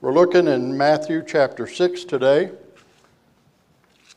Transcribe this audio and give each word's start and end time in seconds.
We're 0.00 0.12
looking 0.12 0.46
in 0.46 0.76
Matthew 0.76 1.24
chapter 1.26 1.66
6 1.66 2.04
today, 2.04 2.52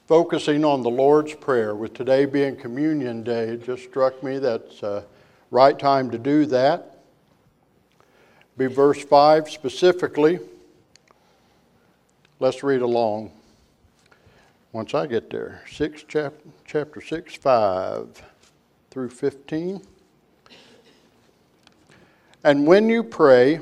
focusing 0.06 0.64
on 0.64 0.84
the 0.84 0.92
Lord's 0.92 1.34
Prayer. 1.34 1.74
With 1.74 1.96
today 1.96 2.26
being 2.26 2.56
Communion 2.56 3.24
Day, 3.24 3.46
it 3.46 3.66
just 3.66 3.86
struck 3.86 4.22
me 4.22 4.38
that's 4.38 4.82
the 4.82 5.04
right 5.50 5.80
time 5.80 6.12
to 6.12 6.20
do 6.20 6.46
that. 6.46 7.00
Be 8.60 8.68
verse 8.68 9.04
5 9.04 9.50
specifically. 9.50 10.38
Let's 12.40 12.62
read 12.62 12.84
along 12.84 13.32
once 14.74 14.94
I 14.94 15.08
get 15.08 15.32
there. 15.32 15.64
6 15.68 16.04
chap- 16.04 16.36
chapter 16.64 17.02
6, 17.02 17.38
5 17.38 18.24
through 18.92 19.10
15. 19.10 19.82
And 22.44 22.68
when 22.68 22.88
you 22.88 23.02
pray, 23.04 23.62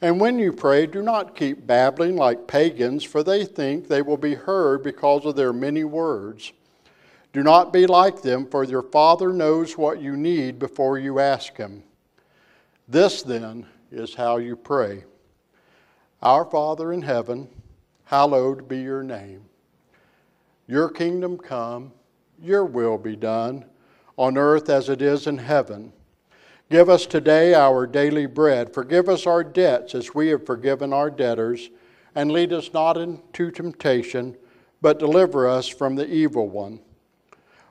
And 0.00 0.20
when 0.20 0.38
you 0.38 0.52
pray, 0.52 0.86
do 0.86 1.02
not 1.02 1.34
keep 1.34 1.66
babbling 1.66 2.16
like 2.16 2.46
pagans, 2.46 3.04
for 3.04 3.22
they 3.22 3.44
think 3.44 3.88
they 3.88 4.02
will 4.02 4.16
be 4.16 4.34
heard 4.34 4.82
because 4.82 5.24
of 5.24 5.36
their 5.36 5.52
many 5.52 5.84
words. 5.84 6.52
Do 7.32 7.42
not 7.42 7.72
be 7.72 7.86
like 7.86 8.22
them, 8.22 8.46
for 8.46 8.64
your 8.64 8.82
Father 8.82 9.32
knows 9.32 9.76
what 9.76 10.00
you 10.00 10.16
need 10.16 10.58
before 10.58 10.98
you 10.98 11.18
ask 11.18 11.56
Him. 11.56 11.82
This, 12.86 13.22
then, 13.22 13.66
is 13.90 14.14
how 14.14 14.36
you 14.36 14.56
pray 14.56 15.04
Our 16.22 16.44
Father 16.44 16.92
in 16.92 17.02
heaven, 17.02 17.48
hallowed 18.04 18.68
be 18.68 18.78
your 18.78 19.02
name. 19.02 19.44
Your 20.66 20.88
kingdom 20.88 21.38
come, 21.38 21.92
your 22.40 22.64
will 22.64 22.98
be 22.98 23.16
done, 23.16 23.64
on 24.16 24.36
earth 24.36 24.68
as 24.68 24.88
it 24.88 25.00
is 25.00 25.26
in 25.26 25.38
heaven. 25.38 25.92
Give 26.70 26.90
us 26.90 27.06
today 27.06 27.54
our 27.54 27.86
daily 27.86 28.26
bread. 28.26 28.74
Forgive 28.74 29.08
us 29.08 29.26
our 29.26 29.42
debts 29.42 29.94
as 29.94 30.14
we 30.14 30.28
have 30.28 30.44
forgiven 30.44 30.92
our 30.92 31.10
debtors. 31.10 31.70
And 32.14 32.30
lead 32.30 32.52
us 32.52 32.72
not 32.74 32.96
into 32.98 33.50
temptation, 33.50 34.36
but 34.82 34.98
deliver 34.98 35.48
us 35.48 35.66
from 35.68 35.94
the 35.94 36.06
evil 36.06 36.48
one. 36.48 36.80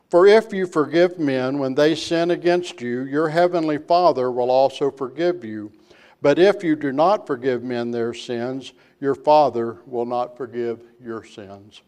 For 0.09 0.25
if 0.25 0.53
you 0.53 0.65
forgive 0.65 1.19
men 1.19 1.59
when 1.59 1.75
they 1.75 1.93
sin 1.93 2.31
against 2.31 2.81
you, 2.81 3.01
your 3.01 3.29
heavenly 3.29 3.77
Father 3.77 4.31
will 4.31 4.49
also 4.49 4.89
forgive 4.89 5.43
you. 5.43 5.71
But 6.21 6.39
if 6.39 6.63
you 6.63 6.75
do 6.75 6.91
not 6.91 7.27
forgive 7.27 7.61
men 7.61 7.91
their 7.91 8.13
sins, 8.13 8.73
your 8.99 9.15
Father 9.15 9.77
will 9.85 10.05
not 10.05 10.37
forgive 10.37 10.81
your 11.03 11.23
sins. 11.23 11.81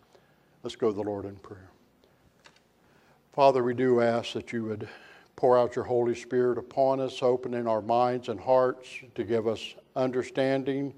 Let's 0.63 0.75
go 0.75 0.89
to 0.89 0.95
the 0.95 1.01
Lord 1.01 1.25
in 1.25 1.37
prayer. 1.37 1.69
Father, 3.31 3.63
we 3.63 3.73
do 3.73 4.01
ask 4.01 4.33
that 4.33 4.51
you 4.51 4.65
would 4.65 4.87
pour 5.39 5.57
out 5.57 5.73
your 5.73 5.85
Holy 5.85 6.13
Spirit 6.13 6.57
upon 6.57 6.99
us, 6.99 7.23
opening 7.23 7.65
our 7.65 7.81
minds 7.81 8.27
and 8.27 8.37
hearts 8.37 8.89
to 9.15 9.23
give 9.23 9.47
us 9.47 9.73
understanding, 9.95 10.93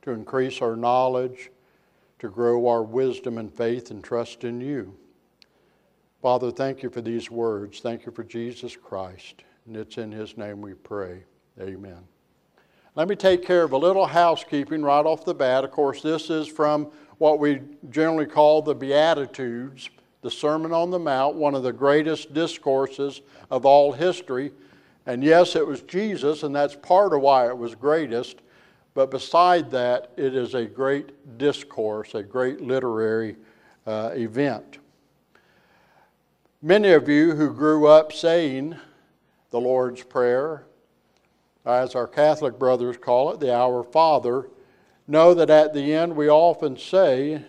to 0.00 0.12
increase 0.12 0.62
our 0.62 0.74
knowledge, 0.74 1.50
to 2.18 2.30
grow 2.30 2.66
our 2.66 2.82
wisdom 2.82 3.36
and 3.36 3.52
faith 3.52 3.90
and 3.90 4.02
trust 4.02 4.42
in 4.42 4.58
you. 4.58 4.96
Father, 6.22 6.50
thank 6.50 6.82
you 6.82 6.88
for 6.88 7.02
these 7.02 7.30
words. 7.30 7.80
Thank 7.80 8.06
you 8.06 8.12
for 8.12 8.24
Jesus 8.24 8.74
Christ. 8.74 9.44
And 9.66 9.76
it's 9.76 9.98
in 9.98 10.10
his 10.10 10.38
name 10.38 10.62
we 10.62 10.72
pray. 10.72 11.22
Amen. 11.60 12.00
Let 12.94 13.06
me 13.06 13.16
take 13.16 13.44
care 13.44 13.64
of 13.64 13.72
a 13.72 13.76
little 13.76 14.06
housekeeping 14.06 14.82
right 14.82 15.04
off 15.04 15.26
the 15.26 15.34
bat. 15.34 15.62
Of 15.62 15.72
course, 15.72 16.00
this 16.00 16.30
is 16.30 16.48
from 16.48 16.90
what 17.18 17.38
we 17.38 17.60
generally 17.90 18.24
call 18.24 18.62
the 18.62 18.74
Beatitudes 18.74 19.90
the 20.24 20.30
Sermon 20.30 20.72
on 20.72 20.90
the 20.90 20.98
Mount, 20.98 21.36
one 21.36 21.54
of 21.54 21.62
the 21.62 21.72
greatest 21.72 22.32
discourses 22.32 23.20
of 23.50 23.66
all 23.66 23.92
history. 23.92 24.52
And 25.04 25.22
yes, 25.22 25.54
it 25.54 25.66
was 25.66 25.82
Jesus, 25.82 26.44
and 26.44 26.56
that's 26.56 26.74
part 26.74 27.12
of 27.12 27.20
why 27.20 27.46
it 27.46 27.58
was 27.58 27.74
greatest. 27.74 28.38
But 28.94 29.10
beside 29.10 29.70
that, 29.72 30.12
it 30.16 30.34
is 30.34 30.54
a 30.54 30.64
great 30.64 31.36
discourse, 31.36 32.14
a 32.14 32.22
great 32.22 32.62
literary 32.62 33.36
uh, 33.86 34.12
event. 34.14 34.78
Many 36.62 36.92
of 36.92 37.06
you 37.06 37.34
who 37.34 37.52
grew 37.52 37.86
up 37.86 38.10
saying 38.10 38.76
the 39.50 39.60
Lord's 39.60 40.04
Prayer, 40.04 40.64
as 41.66 41.94
our 41.94 42.06
Catholic 42.06 42.58
brothers 42.58 42.96
call 42.96 43.30
it, 43.30 43.40
the 43.40 43.54
Our 43.54 43.82
Father, 43.82 44.48
know 45.06 45.34
that 45.34 45.50
at 45.50 45.74
the 45.74 45.92
end 45.92 46.16
we 46.16 46.30
often 46.30 46.78
say, 46.78 47.42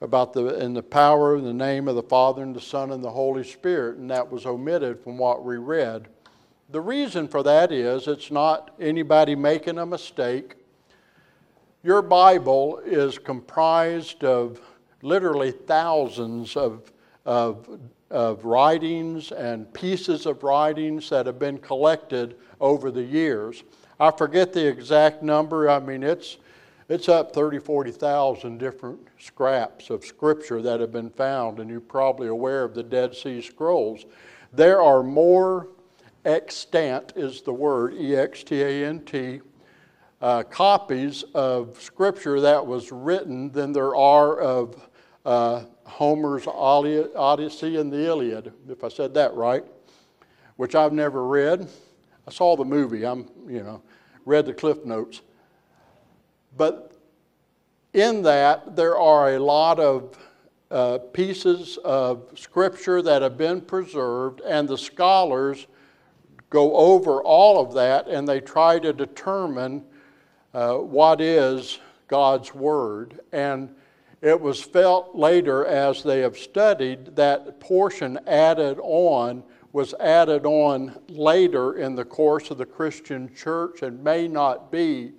about 0.00 0.32
the 0.32 0.58
in 0.60 0.74
the 0.74 0.82
power 0.82 1.34
and 1.36 1.46
the 1.46 1.52
name 1.52 1.88
of 1.88 1.96
the 1.96 2.02
Father 2.02 2.42
and 2.42 2.54
the 2.54 2.60
Son 2.60 2.92
and 2.92 3.02
the 3.02 3.10
Holy 3.10 3.44
Spirit, 3.44 3.96
and 3.96 4.10
that 4.10 4.30
was 4.30 4.46
omitted 4.46 5.02
from 5.02 5.18
what 5.18 5.44
we 5.44 5.56
read. 5.56 6.08
The 6.70 6.80
reason 6.80 7.28
for 7.28 7.42
that 7.42 7.72
is 7.72 8.06
it's 8.06 8.30
not 8.30 8.74
anybody 8.78 9.34
making 9.34 9.78
a 9.78 9.86
mistake. 9.86 10.56
Your 11.82 12.02
Bible 12.02 12.80
is 12.84 13.18
comprised 13.18 14.22
of 14.22 14.60
literally 15.02 15.50
thousands 15.50 16.56
of, 16.56 16.92
of, 17.24 17.80
of 18.10 18.44
writings 18.44 19.32
and 19.32 19.72
pieces 19.72 20.26
of 20.26 20.42
writings 20.42 21.08
that 21.08 21.26
have 21.26 21.38
been 21.38 21.58
collected 21.58 22.36
over 22.60 22.90
the 22.90 23.02
years. 23.02 23.62
I 23.98 24.10
forget 24.10 24.52
the 24.52 24.66
exact 24.66 25.22
number. 25.22 25.70
I 25.70 25.78
mean, 25.78 26.02
it's 26.02 26.36
it's 26.88 27.08
up 27.08 27.34
30, 27.34 27.58
40,000 27.58 28.58
different 28.58 29.00
scraps 29.18 29.90
of 29.90 30.04
scripture 30.04 30.62
that 30.62 30.80
have 30.80 30.92
been 30.92 31.10
found, 31.10 31.60
and 31.60 31.68
you're 31.68 31.80
probably 31.80 32.28
aware 32.28 32.64
of 32.64 32.74
the 32.74 32.82
Dead 32.82 33.14
Sea 33.14 33.42
Scrolls. 33.42 34.06
There 34.52 34.80
are 34.80 35.02
more 35.02 35.68
extant, 36.24 37.12
is 37.14 37.42
the 37.42 37.52
word, 37.52 37.94
E 37.94 38.16
X 38.16 38.42
T 38.42 38.62
A 38.62 38.86
N 38.86 39.00
T, 39.00 39.40
uh, 40.20 40.42
copies 40.44 41.24
of 41.34 41.80
scripture 41.80 42.40
that 42.40 42.66
was 42.66 42.90
written 42.90 43.52
than 43.52 43.72
there 43.72 43.94
are 43.94 44.40
of 44.40 44.88
uh, 45.26 45.64
Homer's 45.84 46.46
Odyssey 46.46 47.76
and 47.76 47.92
the 47.92 48.06
Iliad, 48.06 48.52
if 48.68 48.82
I 48.82 48.88
said 48.88 49.12
that 49.14 49.34
right, 49.34 49.64
which 50.56 50.74
I've 50.74 50.92
never 50.92 51.26
read. 51.26 51.68
I 52.26 52.30
saw 52.30 52.56
the 52.56 52.64
movie, 52.64 53.04
I'm, 53.04 53.28
you 53.46 53.62
know, 53.62 53.82
read 54.24 54.46
the 54.46 54.54
Cliff 54.54 54.84
Notes. 54.84 55.20
But 56.58 56.92
in 57.94 58.22
that, 58.22 58.76
there 58.76 58.98
are 58.98 59.34
a 59.34 59.38
lot 59.38 59.80
of 59.80 60.18
uh, 60.70 60.98
pieces 60.98 61.78
of 61.84 62.30
scripture 62.34 63.00
that 63.00 63.22
have 63.22 63.38
been 63.38 63.62
preserved, 63.62 64.42
and 64.42 64.68
the 64.68 64.76
scholars 64.76 65.66
go 66.50 66.76
over 66.76 67.22
all 67.22 67.60
of 67.60 67.74
that 67.74 68.08
and 68.08 68.26
they 68.26 68.40
try 68.40 68.78
to 68.78 68.92
determine 68.92 69.84
uh, 70.54 70.74
what 70.74 71.20
is 71.20 71.78
God's 72.08 72.54
Word. 72.54 73.20
And 73.32 73.74
it 74.22 74.40
was 74.40 74.60
felt 74.60 75.14
later 75.14 75.64
as 75.66 76.02
they 76.02 76.20
have 76.20 76.36
studied 76.36 77.16
that 77.16 77.60
portion 77.60 78.18
added 78.26 78.78
on 78.82 79.42
was 79.70 79.92
added 80.00 80.46
on 80.46 80.98
later 81.08 81.74
in 81.74 81.94
the 81.94 82.04
course 82.04 82.50
of 82.50 82.56
the 82.56 82.64
Christian 82.64 83.32
church 83.34 83.82
and 83.82 84.02
may 84.02 84.26
not 84.26 84.72
be 84.72 85.12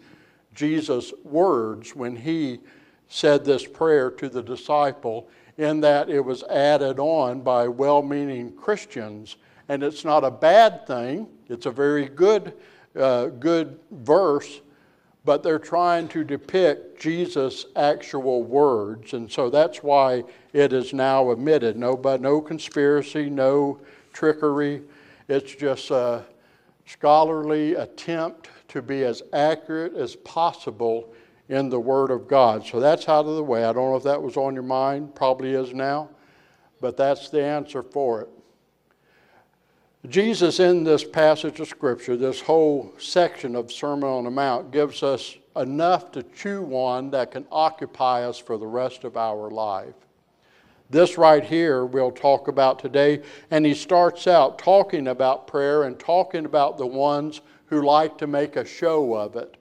Jesus' 0.60 1.14
words 1.24 1.96
when 1.96 2.18
he 2.18 2.60
said 3.08 3.46
this 3.46 3.66
prayer 3.66 4.12
to 4.12 4.28
the 4.28 4.44
disciple, 4.44 5.30
in 5.58 5.80
that 5.80 6.10
it 6.10 6.20
was 6.20 6.44
added 6.44 7.00
on 7.00 7.40
by 7.40 7.66
well 7.66 8.02
meaning 8.02 8.52
Christians. 8.52 9.38
And 9.70 9.84
it's 9.84 10.04
not 10.04 10.26
a 10.26 10.32
bad 10.32 10.86
thing, 10.86 11.30
it's 11.48 11.66
a 11.66 11.72
very 11.72 12.10
good, 12.10 12.52
uh, 12.94 13.28
good 13.28 13.80
verse, 13.92 14.60
but 15.24 15.44
they're 15.44 15.60
trying 15.60 16.10
to 16.10 16.26
depict 16.26 17.00
Jesus' 17.00 17.66
actual 17.78 18.44
words. 18.44 19.14
And 19.14 19.32
so 19.32 19.50
that's 19.50 19.82
why 19.82 20.26
it 20.52 20.74
is 20.74 20.92
now 20.94 21.30
omitted. 21.30 21.78
No, 21.78 21.96
but 21.96 22.20
no 22.20 22.42
conspiracy, 22.42 23.30
no 23.30 23.80
trickery. 24.12 24.82
It's 25.30 25.56
just 25.56 25.90
a 25.90 26.26
scholarly 26.86 27.76
attempt 27.76 28.50
to 28.70 28.82
be 28.82 29.04
as 29.04 29.22
accurate 29.34 29.96
as 29.96 30.16
possible 30.16 31.14
in 31.50 31.70
the 31.70 31.80
Word 31.80 32.12
of 32.12 32.28
God. 32.28 32.66
So 32.66 32.80
that's 32.80 33.10
out 33.10 33.26
of 33.26 33.36
the 33.36 33.44
way. 33.44 33.64
I 33.64 33.74
don't 33.74 33.90
know 33.90 33.96
if 33.96 34.04
that 34.04 34.22
was 34.22 34.38
on 34.38 34.54
your 34.54 34.64
mind, 34.64 35.16
probably 35.16 35.54
is 35.54 35.74
now, 35.74 36.10
but 36.80 36.96
that's 36.96 37.30
the 37.30 37.44
answer 37.44 37.84
for 37.84 38.22
it. 38.22 38.30
Jesus, 40.08 40.62
in 40.62 40.84
this 40.86 41.04
passage 41.04 41.60
of 41.60 41.68
Scripture, 41.68 42.16
this 42.16 42.40
whole 42.40 42.94
section 42.98 43.56
of 43.56 43.72
Sermon 43.72 44.10
on 44.10 44.24
the 44.24 44.32
Mount, 44.32 44.72
gives 44.72 45.04
us 45.04 45.36
enough 45.58 46.12
to 46.14 46.24
chew 46.24 46.66
on 46.74 47.12
that 47.12 47.32
can 47.32 47.46
occupy 47.52 48.24
us 48.24 48.38
for 48.38 48.58
the 48.58 48.68
rest 48.68 49.04
of 49.04 49.18
our 49.18 49.50
life. 49.50 49.96
This 50.90 51.18
right 51.18 51.44
here 51.44 51.86
we'll 51.86 52.12
talk 52.12 52.48
about 52.48 52.80
today. 52.80 53.22
And 53.52 53.66
he 53.66 53.74
starts 53.74 54.26
out 54.26 54.58
talking 54.58 55.08
about 55.08 55.48
prayer 55.48 55.84
and 55.84 56.00
talking 56.00 56.46
about 56.46 56.78
the 56.78 56.88
ones 56.88 57.42
who 57.70 57.84
like 57.84 58.18
to 58.18 58.28
make 58.28 58.56
a 58.56 58.66
show 58.66 59.16
of 59.16 59.36
it. 59.36 59.56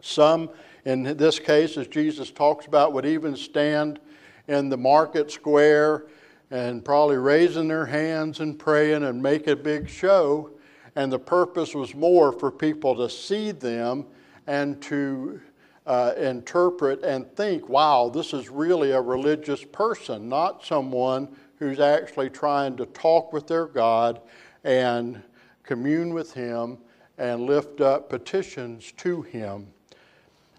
Some, 0.00 0.50
in 0.84 1.02
this 1.16 1.38
case, 1.38 1.76
as 1.76 1.88
Jesus 1.88 2.30
talks 2.30 2.66
about, 2.66 2.92
would 2.92 3.06
even 3.06 3.36
stand 3.36 3.98
in 4.46 4.68
the 4.68 4.76
market 4.76 5.30
square 5.30 6.06
and 6.50 6.84
probably 6.84 7.16
raising 7.16 7.68
their 7.68 7.86
hands 7.86 8.40
and 8.40 8.58
praying 8.58 9.02
and 9.02 9.20
make 9.22 9.48
a 9.48 9.56
big 9.56 9.88
show. 9.88 10.50
And 10.94 11.12
the 11.12 11.18
purpose 11.18 11.74
was 11.74 11.94
more 11.94 12.32
for 12.32 12.50
people 12.50 12.94
to 12.96 13.10
see 13.10 13.50
them 13.50 14.06
and 14.46 14.80
to 14.82 15.40
uh, 15.86 16.12
interpret 16.16 17.02
and 17.02 17.30
think, 17.34 17.68
wow, 17.68 18.08
this 18.08 18.32
is 18.32 18.48
really 18.48 18.92
a 18.92 19.00
religious 19.00 19.64
person, 19.64 20.28
not 20.28 20.64
someone 20.64 21.28
who's 21.58 21.80
actually 21.80 22.30
trying 22.30 22.76
to 22.76 22.86
talk 22.86 23.32
with 23.32 23.46
their 23.46 23.66
God 23.66 24.20
and 24.64 25.20
commune 25.64 26.14
with 26.14 26.32
Him 26.32 26.78
and 27.18 27.42
lift 27.42 27.80
up 27.80 28.08
petitions 28.08 28.92
to 28.98 29.22
Him. 29.22 29.66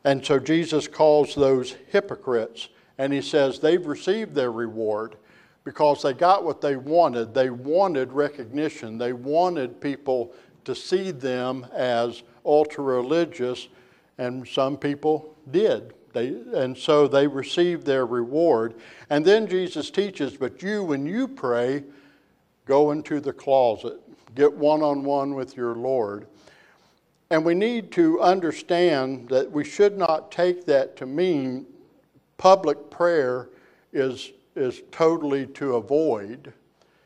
And 0.03 0.25
so 0.25 0.39
Jesus 0.39 0.87
calls 0.87 1.35
those 1.35 1.75
hypocrites, 1.89 2.69
and 2.97 3.11
He 3.11 3.21
says 3.21 3.59
they've 3.59 3.85
received 3.85 4.35
their 4.35 4.51
reward 4.51 5.15
because 5.63 6.01
they 6.01 6.13
got 6.13 6.43
what 6.43 6.61
they 6.61 6.75
wanted. 6.75 7.33
They 7.33 7.49
wanted 7.49 8.11
recognition, 8.11 8.97
they 8.97 9.13
wanted 9.13 9.81
people 9.81 10.33
to 10.65 10.75
see 10.75 11.11
them 11.11 11.65
as 11.73 12.23
ultra 12.45 12.83
religious, 12.83 13.67
and 14.17 14.47
some 14.47 14.77
people 14.77 15.35
did. 15.51 15.93
They, 16.13 16.27
and 16.53 16.77
so 16.77 17.07
they 17.07 17.27
received 17.27 17.85
their 17.85 18.05
reward. 18.05 18.75
And 19.09 19.23
then 19.23 19.47
Jesus 19.47 19.91
teaches, 19.91 20.35
but 20.35 20.61
you, 20.61 20.83
when 20.83 21.05
you 21.05 21.27
pray, 21.27 21.83
go 22.65 22.91
into 22.91 23.19
the 23.19 23.33
closet, 23.33 23.99
get 24.35 24.51
one 24.51 24.81
on 24.81 25.03
one 25.03 25.35
with 25.35 25.55
your 25.55 25.75
Lord. 25.75 26.27
And 27.31 27.45
we 27.45 27.53
need 27.53 27.91
to 27.91 28.19
understand 28.21 29.29
that 29.29 29.51
we 29.51 29.63
should 29.63 29.97
not 29.97 30.31
take 30.31 30.65
that 30.65 30.95
to 30.97 31.05
mean 31.05 31.65
public 32.37 32.89
prayer 32.89 33.49
is 33.93 34.31
is 34.59 34.83
totally 34.91 35.47
to 35.47 35.75
avoid. 35.75 36.53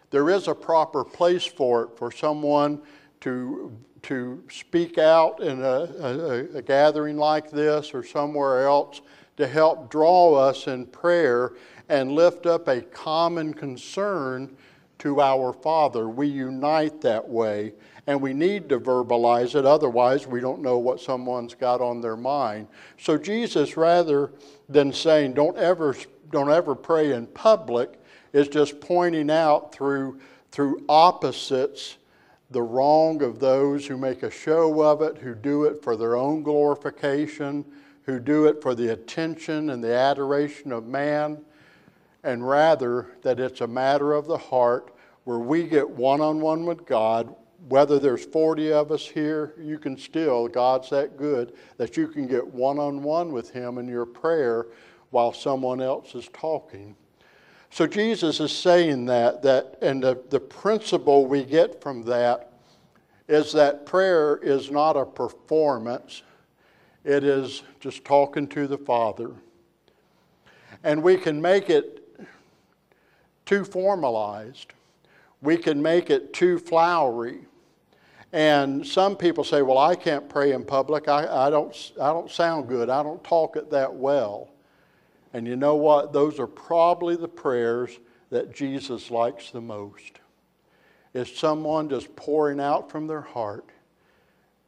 There 0.10 0.30
is 0.30 0.48
a 0.48 0.56
proper 0.56 1.04
place 1.04 1.46
for 1.46 1.84
it 1.84 1.98
for 1.98 2.12
someone 2.12 2.82
to, 3.22 3.76
to 4.04 4.44
speak 4.50 4.98
out 4.98 5.42
in 5.42 5.62
a, 5.62 5.88
a, 6.00 6.58
a 6.58 6.62
gathering 6.62 7.18
like 7.18 7.50
this 7.52 7.94
or 7.94 8.04
somewhere 8.04 8.66
else 8.66 9.02
to 9.38 9.48
help 9.48 9.90
draw 9.90 10.36
us 10.36 10.68
in 10.68 10.86
prayer 10.88 11.54
and 11.90 12.12
lift 12.12 12.46
up 12.46 12.68
a 12.68 12.82
common 12.82 13.54
concern 13.54 14.56
to 15.00 15.22
our 15.22 15.54
Father. 15.54 16.10
We 16.10 16.28
unite 16.28 17.02
that 17.02 17.28
way, 17.28 17.74
and 18.06 18.22
we 18.22 18.34
need 18.34 18.68
to 18.70 18.80
verbalize 18.80 19.56
it, 19.56 19.66
otherwise, 19.66 20.28
we 20.28 20.42
don't 20.42 20.62
know 20.62 20.78
what 20.78 21.00
someone's 21.00 21.56
got 21.56 21.80
on 21.80 22.02
their 22.02 22.18
mind. 22.18 22.68
So, 22.98 23.18
Jesus, 23.18 23.78
rather 23.78 24.32
than 24.68 24.92
saying, 24.92 25.34
don't 25.34 25.58
ever 25.58 25.96
don't 26.34 26.52
ever 26.52 26.74
pray 26.74 27.14
in 27.14 27.28
public 27.28 27.94
is 28.34 28.48
just 28.48 28.82
pointing 28.82 29.30
out 29.30 29.72
through, 29.72 30.20
through 30.52 30.84
opposites 30.90 31.98
the 32.50 32.62
wrong 32.62 33.22
of 33.22 33.40
those 33.40 33.86
who 33.86 33.98
make 33.98 34.24
a 34.24 34.32
show 34.32 34.82
of 34.82 35.02
it, 35.02 35.20
who 35.20 35.36
do 35.36 35.64
it 35.64 35.82
for 35.84 35.96
their 35.96 36.16
own 36.16 36.44
glorification, 36.44 37.64
who 38.04 38.20
do 38.20 38.48
it 38.48 38.62
for 38.62 38.76
the 38.76 38.92
attention 38.92 39.70
and 39.70 39.84
the 39.84 39.94
adoration 39.94 40.72
of 40.72 40.88
man, 40.88 41.40
and 42.24 42.48
rather 42.48 43.12
that 43.22 43.40
it's 43.40 43.62
a 43.62 43.68
matter 43.68 44.14
of 44.14 44.26
the 44.26 44.38
heart 44.38 44.94
where 45.24 45.40
we 45.40 45.64
get 45.64 45.88
one 45.88 46.20
on 46.20 46.42
one 46.42 46.66
with 46.66 46.86
God. 46.86 47.34
Whether 47.70 47.98
there's 48.00 48.26
40 48.26 48.74
of 48.74 48.92
us 48.92 49.08
here, 49.08 49.54
you 49.58 49.78
can 49.78 49.98
still, 49.98 50.48
God's 50.48 50.90
that 50.90 51.18
good, 51.18 51.54
that 51.78 51.96
you 51.96 52.08
can 52.08 52.28
get 52.28 52.46
one 52.46 52.78
on 52.78 53.02
one 53.04 53.32
with 53.32 53.52
Him 53.52 53.78
in 53.78 53.88
your 53.88 54.06
prayer 54.06 54.68
while 55.12 55.32
someone 55.32 55.82
else 55.82 56.16
is 56.16 56.28
talking. 56.34 56.96
So 57.70 57.88
Jesus 57.88 58.40
is 58.40 58.52
saying 58.52 59.06
that, 59.06 59.42
that 59.44 59.78
and 59.82 60.04
the, 60.04 60.22
the 60.30 60.40
principle 60.40 61.26
we 61.26 61.44
get 61.44 61.82
from 61.82 62.04
that 62.04 62.52
is 63.28 63.52
that 63.54 63.86
prayer 63.86 64.38
is 64.38 64.70
not 64.70 64.98
a 64.98 65.06
performance, 65.06 66.24
it 67.04 67.24
is 67.24 67.64
just 67.80 68.04
talking 68.06 68.48
to 68.50 68.68
the 68.68 68.78
Father. 68.78 69.32
And 70.84 71.02
we 71.02 71.18
can 71.18 71.42
make 71.42 71.70
it 71.70 72.04
too 73.46 73.64
formalized. 73.64 74.74
We 75.42 75.58
can 75.58 75.82
make 75.82 76.10
it 76.10 76.34
too 76.34 76.60
flowery. 76.60 77.46
And 78.34 78.86
some 78.86 79.16
people 79.16 79.44
say, 79.44 79.62
well, 79.62 79.78
I 79.78 79.96
can't 79.96 80.28
pray 80.28 80.54
in 80.54 80.66
public. 80.66 81.08
I, 81.08 81.48
I, 81.48 81.50
don't, 81.52 81.92
I 82.02 82.08
don't 82.08 82.32
sound 82.32 82.68
good. 82.68 82.90
I 82.90 83.04
don't 83.04 83.24
talk 83.24 83.56
it 83.56 83.70
that 83.70 83.94
well. 83.94 84.50
And 85.34 85.48
you 85.48 85.56
know 85.56 85.76
what? 85.76 86.14
Those 86.14 86.40
are 86.40 86.48
probably 86.48 87.16
the 87.16 87.28
prayers 87.28 88.00
that 88.32 88.54
Jesus 88.54 89.12
likes 89.12 89.52
the 89.52 89.62
most. 89.62 90.20
Is 91.14 91.34
someone 91.34 91.90
just 91.90 92.16
pouring 92.16 92.60
out 92.60 92.90
from 92.90 93.06
their 93.06 93.22
heart, 93.22 93.70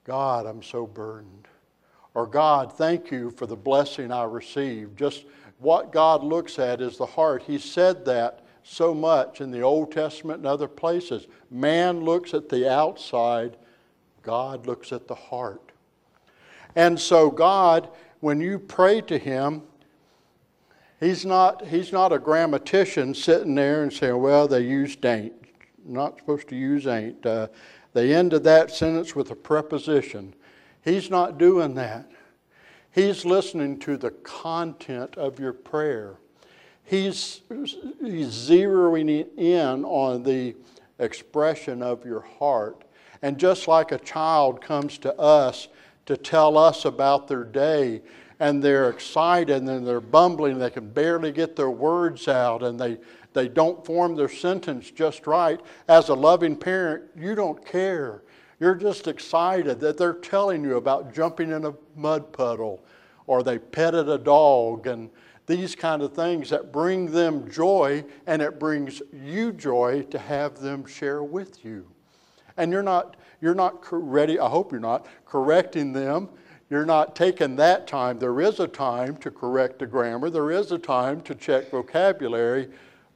God, 0.03 0.45
I'm 0.45 0.62
so 0.62 0.85
burdened. 0.85 1.47
Or 2.13 2.27
God, 2.27 2.71
thank 2.71 3.09
you 3.09 3.31
for 3.31 3.47
the 3.47 3.56
blessing 3.56 4.12
I 4.12 4.25
received. 4.25 4.95
Just 4.97 5.25
what 5.57 5.91
God 5.91 6.23
looks 6.23 6.59
at 6.59 6.81
is 6.81 6.97
the 6.97 7.06
heart. 7.07 7.41
He 7.41 7.57
said 7.57 8.06
that 8.06 8.44
so 8.67 8.94
much 8.94 9.41
in 9.41 9.51
the 9.51 9.62
Old 9.62 9.91
Testament 9.91 10.39
and 10.39 10.47
other 10.47 10.67
places. 10.67 11.27
Man 11.50 12.01
looks 12.01 12.33
at 12.33 12.50
the 12.50 12.69
outside, 12.69 13.57
God 14.23 14.65
looks 14.65 14.91
at 14.91 15.07
the 15.07 15.15
heart. 15.15 15.71
And 16.75 17.00
so, 17.00 17.29
God, 17.29 17.89
when 18.19 18.41
you 18.41 18.59
pray 18.59 19.01
to 19.01 19.17
Him, 19.17 19.62
He's 21.00 21.25
not, 21.25 21.65
he's 21.67 21.91
not 21.91 22.13
a 22.13 22.17
grammatician 22.17 23.15
sitting 23.15 23.56
there 23.56 23.83
and 23.83 23.91
saying, 23.91 24.17
well, 24.17 24.47
they 24.47 24.62
used 24.62 25.06
ain't. 25.06 25.33
Not 25.83 26.17
supposed 26.17 26.47
to 26.50 26.56
use 26.56 26.88
ain't. 26.88 27.25
Uh, 27.25 27.47
they 27.94 28.13
ended 28.13 28.44
that 28.45 28.71
sentence 28.71 29.15
with 29.15 29.29
a 29.29 29.35
preposition. 29.35 30.33
He's 30.83 31.09
not 31.09 31.38
doing 31.38 31.75
that. 31.75 32.09
He's 32.91 33.25
listening 33.25 33.77
to 33.79 33.97
the 33.97 34.12
content 34.12 35.15
of 35.15 35.39
your 35.39 35.53
prayer. 35.53 36.15
He's, 36.86 37.42
he's 37.50 38.30
zeroing 38.30 39.27
in 39.38 39.84
on 39.86 40.24
the 40.24 40.56
expression 41.00 41.82
of 41.82 42.06
your 42.06 42.22
heart. 42.22 42.84
And 43.22 43.38
just 43.38 43.68
like 43.68 43.92
a 43.92 43.98
child 43.98 44.62
comes 44.62 44.98
to 45.00 45.18
us 45.20 45.68
to 46.06 46.15
tell 46.15 46.58
us 46.58 46.86
about 46.86 47.27
their 47.27 47.44
day, 47.44 48.01
and 48.39 48.62
they're 48.62 48.89
excited 48.89 49.63
and 49.63 49.88
they're 49.88 50.01
bumbling, 50.01 50.60
they 50.60 50.70
can 50.70 50.89
barely 50.89 51.32
get 51.32 51.56
their 51.56 51.72
words 51.72 52.27
out 52.27 52.63
and 52.63 52.80
they, 52.80 52.98
they 53.34 53.48
don't 53.48 53.84
form 53.86 54.15
their 54.15 54.30
sentence 54.30 54.92
just 54.92 55.25
right. 55.25 55.60
As 55.88 56.10
a 56.10 56.13
loving 56.13 56.56
parent, 56.56 57.06
you 57.15 57.34
don't 57.34 57.65
care. 57.65 58.24
You're 58.60 58.75
just 58.75 59.08
excited 59.08 59.80
that 59.80 59.98
they're 59.98 60.13
telling 60.13 60.63
you 60.63 60.77
about 60.77 61.13
jumping 61.13 61.51
in 61.51 61.65
a 61.65 61.74
mud 61.96 62.32
puddle 62.32 62.84
or 63.27 63.42
they 63.42 63.58
petted 63.58 64.08
a 64.10 64.18
dog 64.18 64.88
and 64.88 65.10
these 65.46 65.75
kind 65.75 66.02
of 66.02 66.14
things 66.14 66.50
that 66.50 66.72
bring 66.72 67.12
them 67.12 67.50
joy 67.50 68.04
and 68.25 68.42
it 68.42 68.60
brings 68.60 69.02
you 69.14 69.52
joy 69.52 70.04
to 70.10 70.18
have 70.18 70.60
them 70.60 70.86
share 70.86 71.24
with 71.24 71.64
you. 71.64 71.88
And 72.58 72.72
you're 72.72 72.84
not, 72.84 73.18
you're 73.42 73.56
not 73.56 73.84
ready, 73.92 74.40
I 74.40 74.50
hope 74.50 74.72
you're 74.72 74.82
not, 74.82 75.08
correcting 75.25 75.94
them 75.94 76.30
you're 76.70 76.86
not 76.86 77.16
taking 77.16 77.56
that 77.58 77.88
time. 77.88 78.18
There 78.18 78.42
is 78.42 78.60
a 78.60 78.68
time 78.68 79.18
to 79.18 79.30
correct 79.30 79.80
the 79.80 79.86
grammar, 79.86 80.30
there 80.30 80.52
is 80.52 80.72
a 80.72 80.80
time 80.80 81.22
to 81.22 81.36
check 81.36 81.70
vocabulary, 81.70 82.70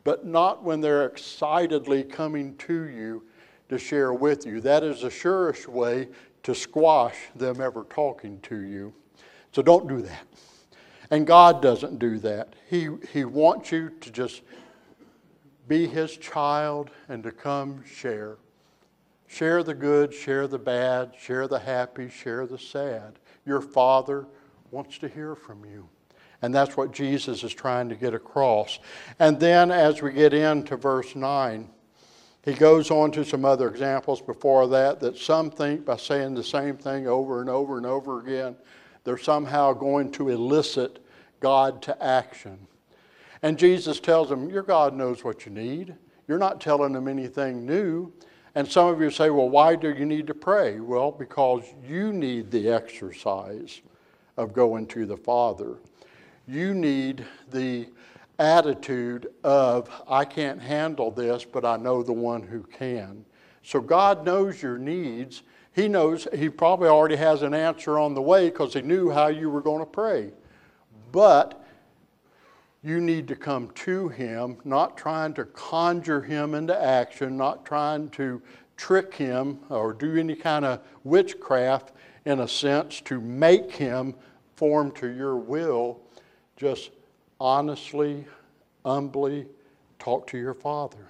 but 0.04 0.26
not 0.26 0.64
when 0.64 0.82
they're 0.82 1.06
excitedly 1.06 2.04
coming 2.04 2.56
to 2.58 2.88
you 2.88 3.24
to 3.70 3.78
share 3.78 4.14
with 4.14 4.46
you. 4.46 4.62
That 4.62 4.84
is 4.84 5.02
the 5.02 5.10
surest 5.10 5.68
way 5.68 6.10
to 6.44 6.56
squash 6.56 7.16
them 7.36 7.60
ever 7.60 7.86
talking 7.90 8.40
to 8.42 8.62
you. 8.62 8.94
So 9.52 9.62
don't 9.62 9.88
do 9.88 10.02
that. 10.04 10.26
And 11.12 11.26
God 11.26 11.62
doesn't 11.62 12.00
do 12.00 12.20
that. 12.20 12.54
He, 12.70 12.90
he 13.12 13.26
wants 13.26 13.72
you 13.72 13.90
to 14.02 14.12
just 14.12 14.42
be 15.68 15.88
His 15.88 16.18
child 16.18 16.92
and 17.08 17.24
to 17.24 17.32
come 17.32 17.84
share. 17.86 18.38
Share 19.28 19.64
the 19.64 19.76
good, 19.76 20.14
share 20.14 20.48
the 20.48 20.60
bad, 20.60 21.14
share 21.20 21.48
the 21.48 21.60
happy, 21.60 22.10
share 22.10 22.48
the 22.48 22.58
sad. 22.58 23.20
Your 23.46 23.62
Father 23.62 24.26
wants 24.72 24.98
to 25.00 25.08
hear 25.08 25.36
from 25.36 25.66
you. 25.66 25.88
And 26.42 26.54
that's 26.54 26.78
what 26.78 26.92
Jesus 26.92 27.44
is 27.44 27.54
trying 27.54 27.90
to 27.90 27.96
get 27.96 28.14
across. 28.14 28.80
And 29.20 29.40
then 29.40 29.72
as 29.72 30.02
we 30.02 30.14
get 30.14 30.34
into 30.34 30.78
verse 30.78 31.16
9, 31.16 31.70
he 32.44 32.54
goes 32.54 32.90
on 32.90 33.12
to 33.12 33.26
some 33.26 33.44
other 33.44 33.70
examples 33.70 34.22
before 34.22 34.68
that 34.70 35.00
that 35.02 35.18
some 35.18 35.52
think 35.52 35.86
by 35.86 35.98
saying 35.98 36.36
the 36.36 36.44
same 36.44 36.78
thing 36.78 37.08
over 37.08 37.42
and 37.42 37.50
over 37.50 37.78
and 37.78 37.86
over 37.86 38.22
again, 38.22 38.56
they're 39.04 39.18
somehow 39.18 39.74
going 39.74 40.12
to 40.14 40.30
elicit 40.30 41.04
God 41.40 41.82
to 41.84 42.04
action. 42.04 42.68
And 43.42 43.58
Jesus 43.58 44.00
tells 44.00 44.30
them, 44.30 44.50
Your 44.50 44.64
God 44.64 44.94
knows 44.94 45.24
what 45.24 45.46
you 45.46 45.52
need. 45.52 45.96
You're 46.28 46.38
not 46.38 46.62
telling 46.62 46.94
them 46.94 47.08
anything 47.08 47.66
new. 47.66 48.12
And 48.56 48.70
some 48.70 48.88
of 48.88 49.02
you 49.02 49.10
say, 49.10 49.30
Well, 49.30 49.50
why 49.50 49.76
do 49.76 49.94
you 49.94 50.06
need 50.06 50.28
to 50.28 50.34
pray? 50.34 50.80
Well, 50.80 51.12
because 51.12 51.64
you 51.88 52.12
need 52.12 52.52
the 52.52 52.70
exercise 52.70 53.82
of 54.38 54.54
going 54.54 54.88
to 54.88 55.06
the 55.06 55.18
Father. 55.18 55.78
You 56.48 56.74
need 56.74 57.26
the 57.52 57.90
attitude 58.40 59.28
of, 59.44 59.90
I 60.08 60.26
can't 60.26 60.62
handle 60.62 61.12
this, 61.12 61.46
but 61.46 61.66
I 61.66 61.78
know 61.78 62.02
the 62.02 62.14
one 62.14 62.42
who 62.42 62.64
can. 62.64 63.26
So 63.64 63.80
God 63.82 64.26
knows 64.26 64.62
your 64.62 64.78
needs. 64.78 65.44
He 65.80 65.88
knows, 65.88 66.28
He 66.36 66.50
probably 66.50 66.90
already 66.90 67.16
has 67.16 67.42
an 67.42 67.54
answer 67.54 67.98
on 67.98 68.14
the 68.14 68.22
way 68.22 68.50
because 68.50 68.74
He 68.74 68.82
knew 68.82 69.10
how 69.10 69.28
you 69.28 69.50
were 69.50 69.62
going 69.62 69.80
to 69.80 69.86
pray. 69.86 70.34
But 71.14 71.66
you 72.84 73.00
need 73.00 73.30
to 73.30 73.36
come 73.38 73.70
to 73.76 74.10
Him, 74.10 74.58
not 74.66 74.98
trying 74.98 75.34
to 75.36 75.46
conjure 75.46 76.22
Him 76.22 76.54
into 76.54 76.78
action, 76.78 77.38
not 77.38 77.66
trying 77.66 78.10
to 78.10 78.42
trick 78.76 79.14
Him 79.14 79.60
or 79.70 79.94
do 79.94 80.18
any 80.18 80.36
kind 80.36 80.66
of 80.66 80.82
witchcraft 81.06 81.94
in 82.26 82.42
a 82.42 82.48
sense 82.48 83.00
to 83.02 83.22
make 83.22 83.72
Him 83.72 84.16
form 84.56 84.92
to 84.92 85.08
your 85.08 85.38
will. 85.38 86.02
Just 86.58 86.92
honestly, 87.40 88.26
humbly 88.86 89.48
talk 89.98 90.28
to 90.28 90.38
your 90.38 90.54
Father. 90.54 91.08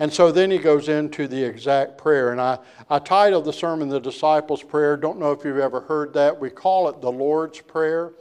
And 0.00 0.12
so 0.12 0.30
then 0.30 0.50
he 0.50 0.58
goes 0.58 0.88
into 0.88 1.26
the 1.26 1.42
exact 1.42 1.98
prayer. 1.98 2.30
And 2.30 2.40
I, 2.40 2.58
I 2.88 3.00
titled 3.00 3.44
the 3.44 3.52
sermon 3.52 3.88
The 3.88 4.00
Disciples' 4.00 4.62
Prayer. 4.62 4.96
Don't 4.96 5.18
know 5.18 5.32
if 5.32 5.44
you've 5.44 5.58
ever 5.58 5.80
heard 5.80 6.12
that. 6.14 6.38
We 6.38 6.50
call 6.50 6.88
it 6.88 7.00
the 7.00 7.10
Lord's 7.10 7.60
Prayer. 7.60 8.12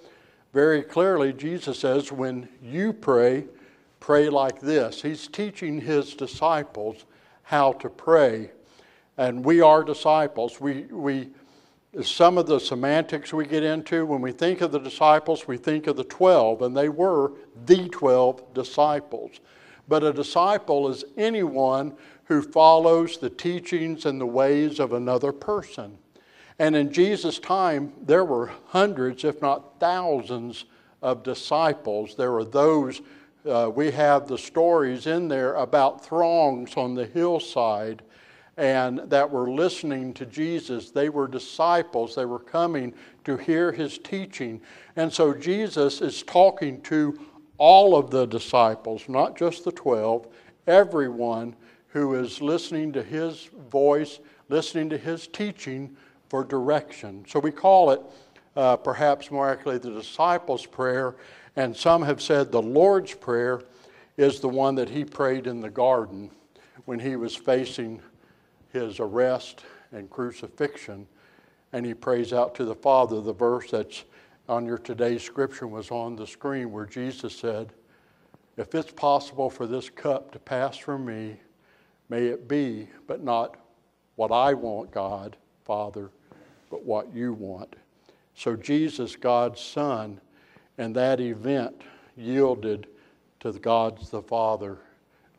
Very 0.53 0.81
clearly, 0.81 1.33
Jesus 1.33 1.79
says, 1.79 2.11
when 2.11 2.49
you 2.63 2.93
pray, 2.93 3.45
pray 3.99 4.29
like 4.29 4.59
this. 4.59 5.03
He's 5.03 5.27
teaching 5.27 5.79
his 5.79 6.15
disciples 6.15 7.05
how 7.43 7.73
to 7.73 7.89
pray. 7.89 8.51
And 9.17 9.45
we 9.45 9.61
are 9.61 9.83
disciples. 9.83 10.59
We, 10.59 10.83
we, 10.85 11.29
some 12.01 12.39
of 12.39 12.47
the 12.47 12.59
semantics 12.59 13.33
we 13.33 13.45
get 13.45 13.63
into, 13.63 14.05
when 14.05 14.21
we 14.21 14.31
think 14.31 14.61
of 14.61 14.71
the 14.71 14.79
disciples, 14.79 15.47
we 15.47 15.57
think 15.57 15.85
of 15.85 15.95
the 15.95 16.03
12, 16.05 16.63
and 16.63 16.75
they 16.75 16.89
were 16.89 17.33
the 17.65 17.87
12 17.89 18.53
disciples. 18.53 19.39
But 19.87 20.03
a 20.03 20.13
disciple 20.13 20.89
is 20.89 21.05
anyone 21.15 21.95
who 22.25 22.41
follows 22.41 23.17
the 23.17 23.29
teachings 23.29 24.05
and 24.05 24.19
the 24.19 24.25
ways 24.25 24.79
of 24.79 24.93
another 24.93 25.31
person. 25.31 25.97
And 26.59 26.75
in 26.75 26.91
Jesus' 26.91 27.39
time, 27.39 27.93
there 28.01 28.25
were 28.25 28.51
hundreds, 28.67 29.23
if 29.23 29.41
not 29.41 29.79
thousands, 29.79 30.65
of 31.01 31.23
disciples. 31.23 32.15
There 32.15 32.31
were 32.31 32.43
those, 32.43 33.01
uh, 33.47 33.71
we 33.73 33.91
have 33.91 34.27
the 34.27 34.37
stories 34.37 35.07
in 35.07 35.27
there 35.27 35.53
about 35.55 36.03
throngs 36.03 36.75
on 36.75 36.95
the 36.95 37.05
hillside 37.05 38.01
and 38.57 38.97
that 39.11 39.29
were 39.29 39.51
listening 39.51 40.13
to 40.15 40.25
Jesus. 40.25 40.89
They 40.89 41.09
were 41.09 41.27
disciples, 41.27 42.15
they 42.15 42.25
were 42.25 42.39
coming 42.39 42.93
to 43.23 43.37
hear 43.37 43.71
his 43.71 43.99
teaching. 43.99 44.59
And 44.95 45.13
so 45.13 45.33
Jesus 45.33 46.01
is 46.01 46.23
talking 46.23 46.81
to 46.81 47.19
all 47.57 47.95
of 47.95 48.09
the 48.09 48.25
disciples, 48.25 49.07
not 49.07 49.37
just 49.37 49.63
the 49.63 49.71
12, 49.71 50.27
everyone 50.67 51.55
who 51.89 52.15
is 52.15 52.41
listening 52.41 52.91
to 52.93 53.03
his 53.03 53.49
voice, 53.69 54.19
listening 54.49 54.89
to 54.89 54.97
his 54.97 55.27
teaching 55.27 55.95
for 56.29 56.43
direction. 56.43 57.25
So 57.27 57.39
we 57.39 57.51
call 57.51 57.91
it, 57.91 58.01
uh, 58.55 58.77
perhaps 58.77 59.31
more 59.31 59.49
accurately, 59.49 59.77
the 59.77 59.97
disciples' 59.97 60.65
prayer, 60.65 61.15
and 61.55 61.75
some 61.75 62.03
have 62.03 62.21
said 62.21 62.51
the 62.51 62.61
Lord's 62.61 63.13
Prayer 63.13 63.61
is 64.17 64.39
the 64.39 64.49
one 64.49 64.75
that 64.75 64.89
he 64.89 65.03
prayed 65.03 65.47
in 65.47 65.61
the 65.61 65.69
garden 65.69 66.29
when 66.85 66.99
he 66.99 67.15
was 67.15 67.35
facing 67.35 68.01
his 68.71 68.99
arrest 68.99 69.63
and 69.91 70.09
crucifixion. 70.09 71.07
And 71.73 71.85
he 71.85 71.93
prays 71.93 72.33
out 72.33 72.55
to 72.55 72.65
the 72.65 72.75
Father. 72.75 73.21
The 73.21 73.33
verse 73.33 73.71
that's 73.71 74.03
on 74.49 74.65
your 74.65 74.77
today's 74.77 75.23
scripture 75.23 75.67
was 75.67 75.91
on 75.91 76.15
the 76.15 76.27
screen 76.27 76.71
where 76.71 76.85
Jesus 76.85 77.37
said, 77.37 77.73
If 78.55 78.73
it's 78.75 78.91
possible 78.91 79.49
for 79.49 79.67
this 79.67 79.89
cup 79.89 80.31
to 80.31 80.39
pass 80.39 80.77
from 80.77 81.05
me, 81.05 81.37
may 82.09 82.27
it 82.27 82.47
be, 82.47 82.87
but 83.07 83.23
not 83.23 83.57
what 84.15 84.31
I 84.31 84.53
want, 84.53 84.91
God, 84.91 85.35
Father, 85.65 86.11
but 86.69 86.83
what 86.83 87.13
you 87.13 87.33
want. 87.33 87.75
So 88.35 88.55
Jesus, 88.55 89.15
God's 89.15 89.61
Son, 89.61 90.21
and 90.77 90.95
that 90.95 91.19
event 91.19 91.81
yielded 92.15 92.87
to 93.39 93.51
God's 93.51 94.09
the 94.09 94.21
Father 94.21 94.77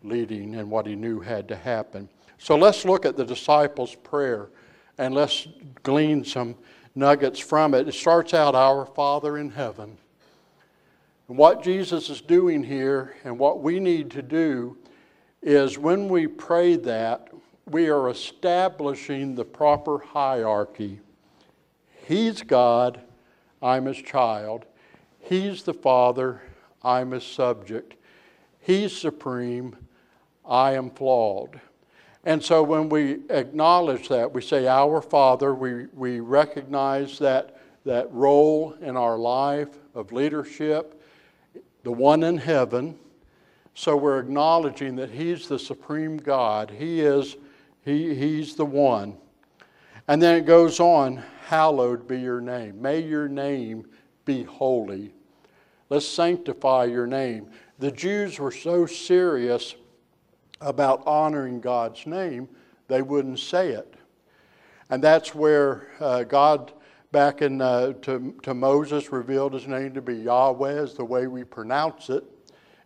leading 0.02 0.56
and 0.56 0.70
what 0.70 0.86
he 0.86 0.94
knew 0.94 1.20
had 1.20 1.48
to 1.48 1.56
happen. 1.56 2.08
So 2.38 2.56
let's 2.56 2.84
look 2.84 3.04
at 3.04 3.16
the 3.16 3.24
disciples' 3.24 3.94
prayer 3.96 4.50
and 4.98 5.14
let's 5.14 5.48
glean 5.82 6.24
some 6.24 6.54
nuggets 6.94 7.38
from 7.38 7.74
it. 7.74 7.88
It 7.88 7.94
starts 7.94 8.34
out, 8.34 8.54
Our 8.54 8.86
Father 8.86 9.38
in 9.38 9.50
heaven. 9.50 9.98
And 11.28 11.36
what 11.36 11.62
Jesus 11.62 12.08
is 12.08 12.20
doing 12.20 12.62
here 12.62 13.16
and 13.24 13.38
what 13.38 13.62
we 13.62 13.80
need 13.80 14.10
to 14.12 14.22
do 14.22 14.78
is 15.42 15.78
when 15.78 16.08
we 16.08 16.26
pray 16.26 16.76
that, 16.76 17.28
we 17.66 17.88
are 17.90 18.08
establishing 18.08 19.34
the 19.34 19.44
proper 19.44 19.98
hierarchy. 19.98 21.00
He's 22.06 22.42
God, 22.42 23.00
I'm 23.60 23.84
his 23.84 23.98
child. 23.98 24.64
He's 25.20 25.62
the 25.64 25.74
Father, 25.74 26.40
I'm 26.82 27.10
his 27.10 27.24
subject. 27.24 27.94
He's 28.60 28.96
supreme, 28.96 29.76
I 30.46 30.72
am 30.72 30.90
flawed. 30.90 31.60
And 32.28 32.44
so 32.44 32.62
when 32.62 32.90
we 32.90 33.20
acknowledge 33.30 34.08
that, 34.08 34.34
we 34.34 34.42
say, 34.42 34.68
Our 34.68 35.00
Father, 35.00 35.54
we, 35.54 35.86
we 35.94 36.20
recognize 36.20 37.18
that, 37.20 37.58
that 37.86 38.12
role 38.12 38.74
in 38.82 38.98
our 38.98 39.16
life 39.16 39.70
of 39.94 40.12
leadership, 40.12 41.02
the 41.84 41.90
one 41.90 42.22
in 42.22 42.36
heaven. 42.36 42.98
So 43.72 43.96
we're 43.96 44.18
acknowledging 44.18 44.94
that 44.96 45.10
He's 45.10 45.48
the 45.48 45.58
supreme 45.58 46.18
God. 46.18 46.70
He 46.70 47.00
is, 47.00 47.38
he, 47.82 48.14
He's 48.14 48.56
the 48.56 48.66
one. 48.66 49.16
And 50.06 50.20
then 50.20 50.36
it 50.36 50.44
goes 50.44 50.80
on, 50.80 51.22
Hallowed 51.46 52.06
be 52.06 52.20
your 52.20 52.42
name. 52.42 52.82
May 52.82 53.00
your 53.00 53.26
name 53.30 53.86
be 54.26 54.42
holy. 54.42 55.14
Let's 55.88 56.06
sanctify 56.06 56.84
your 56.84 57.06
name. 57.06 57.48
The 57.78 57.90
Jews 57.90 58.38
were 58.38 58.52
so 58.52 58.84
serious 58.84 59.76
about 60.60 61.06
honoring 61.06 61.60
God's 61.60 62.06
name, 62.06 62.48
they 62.88 63.02
wouldn't 63.02 63.38
say 63.38 63.70
it. 63.70 63.94
And 64.90 65.02
that's 65.02 65.34
where 65.34 65.88
uh, 66.00 66.24
God, 66.24 66.72
back 67.12 67.42
in, 67.42 67.60
uh, 67.60 67.92
to, 68.02 68.34
to 68.42 68.54
Moses, 68.54 69.12
revealed 69.12 69.52
his 69.52 69.66
name 69.66 69.94
to 69.94 70.02
be 70.02 70.14
Yahweh, 70.14 70.82
is 70.82 70.94
the 70.94 71.04
way 71.04 71.26
we 71.26 71.44
pronounce 71.44 72.08
it. 72.08 72.24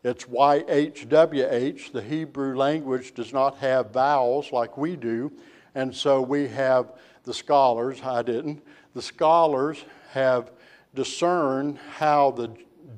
It's 0.05 0.25
YHWH. 0.25 1.93
The 1.93 2.03
Hebrew 2.03 2.57
language 2.57 3.15
does 3.15 3.33
not 3.33 3.59
have 3.59 3.93
vowels 3.93 4.51
like 4.51 4.77
we 4.77 4.97
do. 4.97 5.31
And 5.75 5.95
so 5.95 6.21
we 6.21 6.49
have 6.49 6.93
the 7.23 7.33
scholars, 7.33 8.01
I 8.03 8.23
didn't, 8.23 8.63
the 8.95 9.03
scholars 9.03 9.85
have 10.11 10.51
discerned 10.95 11.79
how 11.97 12.33
the 12.33 12.55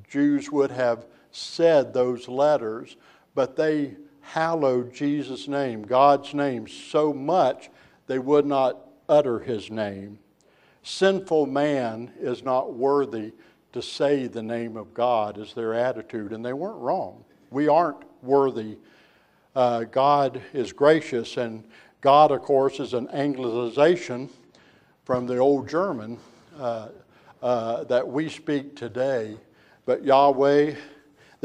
Jews 0.09 0.51
would 0.51 0.71
have 0.71 1.05
said 1.31 1.93
those 1.93 2.27
letters, 2.27 2.97
but 3.35 3.55
they 3.55 3.95
hallowed 4.25 4.93
Jesus' 4.93 5.47
name, 5.47 5.83
God's 5.83 6.33
name, 6.33 6.67
so 6.67 7.13
much 7.13 7.69
they 8.07 8.19
would 8.19 8.45
not 8.45 8.77
utter 9.07 9.39
his 9.39 9.69
name. 9.69 10.19
Sinful 10.83 11.45
man 11.45 12.11
is 12.19 12.43
not 12.43 12.73
worthy 12.73 13.33
to 13.73 13.81
say 13.81 14.27
the 14.27 14.43
name 14.43 14.77
of 14.77 14.93
God, 14.93 15.37
is 15.37 15.53
their 15.53 15.73
attitude, 15.73 16.31
and 16.31 16.45
they 16.45 16.53
weren't 16.53 16.79
wrong. 16.79 17.23
We 17.51 17.67
aren't 17.67 18.03
worthy. 18.23 18.77
Uh, 19.55 19.83
God 19.83 20.41
is 20.53 20.73
gracious, 20.73 21.37
and 21.37 21.63
God, 22.01 22.31
of 22.31 22.41
course, 22.41 22.79
is 22.79 22.93
an 22.93 23.07
anglicization 23.07 24.29
from 25.05 25.27
the 25.27 25.37
old 25.37 25.69
German 25.69 26.17
uh, 26.57 26.89
uh, 27.41 27.83
that 27.85 28.07
we 28.07 28.29
speak 28.29 28.75
today. 28.75 29.37
But 29.85 30.03
Yahweh 30.03 30.75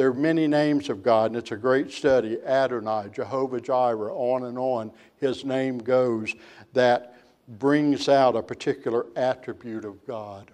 there 0.00 0.08
are 0.08 0.14
many 0.14 0.48
names 0.48 0.88
of 0.88 1.02
God, 1.02 1.30
and 1.30 1.36
it's 1.36 1.52
a 1.52 1.58
great 1.58 1.92
study 1.92 2.38
Adonai, 2.42 3.10
Jehovah 3.12 3.60
Jireh, 3.60 4.10
on 4.14 4.44
and 4.44 4.56
on. 4.56 4.92
His 5.18 5.44
name 5.44 5.76
goes 5.76 6.34
that 6.72 7.20
brings 7.46 8.08
out 8.08 8.34
a 8.34 8.42
particular 8.42 9.04
attribute 9.14 9.84
of 9.84 10.02
God. 10.06 10.52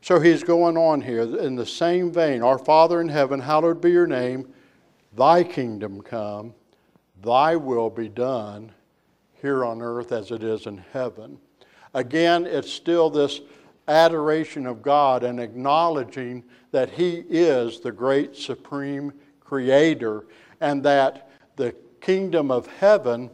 So 0.00 0.18
he's 0.18 0.42
going 0.42 0.78
on 0.78 1.02
here 1.02 1.36
in 1.36 1.56
the 1.56 1.66
same 1.66 2.10
vein 2.10 2.40
Our 2.40 2.56
Father 2.56 3.02
in 3.02 3.10
heaven, 3.10 3.38
hallowed 3.38 3.82
be 3.82 3.90
your 3.90 4.06
name, 4.06 4.50
thy 5.14 5.44
kingdom 5.44 6.00
come, 6.00 6.54
thy 7.22 7.56
will 7.56 7.90
be 7.90 8.08
done 8.08 8.72
here 9.42 9.62
on 9.66 9.82
earth 9.82 10.10
as 10.10 10.30
it 10.30 10.42
is 10.42 10.64
in 10.64 10.82
heaven. 10.94 11.36
Again, 11.92 12.46
it's 12.46 12.72
still 12.72 13.10
this 13.10 13.42
adoration 13.88 14.66
of 14.66 14.82
God 14.82 15.22
and 15.22 15.38
acknowledging 15.38 16.44
that 16.70 16.90
He 16.90 17.24
is 17.28 17.80
the 17.80 17.92
great 17.92 18.36
supreme 18.36 19.12
creator 19.40 20.26
and 20.60 20.82
that 20.82 21.30
the 21.56 21.74
kingdom 22.00 22.50
of 22.50 22.66
heaven 22.66 23.30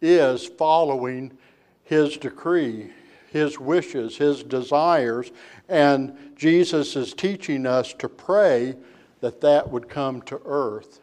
is 0.00 0.44
following 0.44 1.36
His 1.84 2.16
decree, 2.16 2.90
His 3.30 3.58
wishes, 3.58 4.16
His 4.16 4.42
desires. 4.42 5.30
And 5.68 6.16
Jesus 6.36 6.96
is 6.96 7.14
teaching 7.14 7.66
us 7.66 7.94
to 7.94 8.08
pray 8.08 8.76
that 9.20 9.40
that 9.40 9.70
would 9.70 9.88
come 9.88 10.20
to 10.22 10.40
earth. 10.44 11.00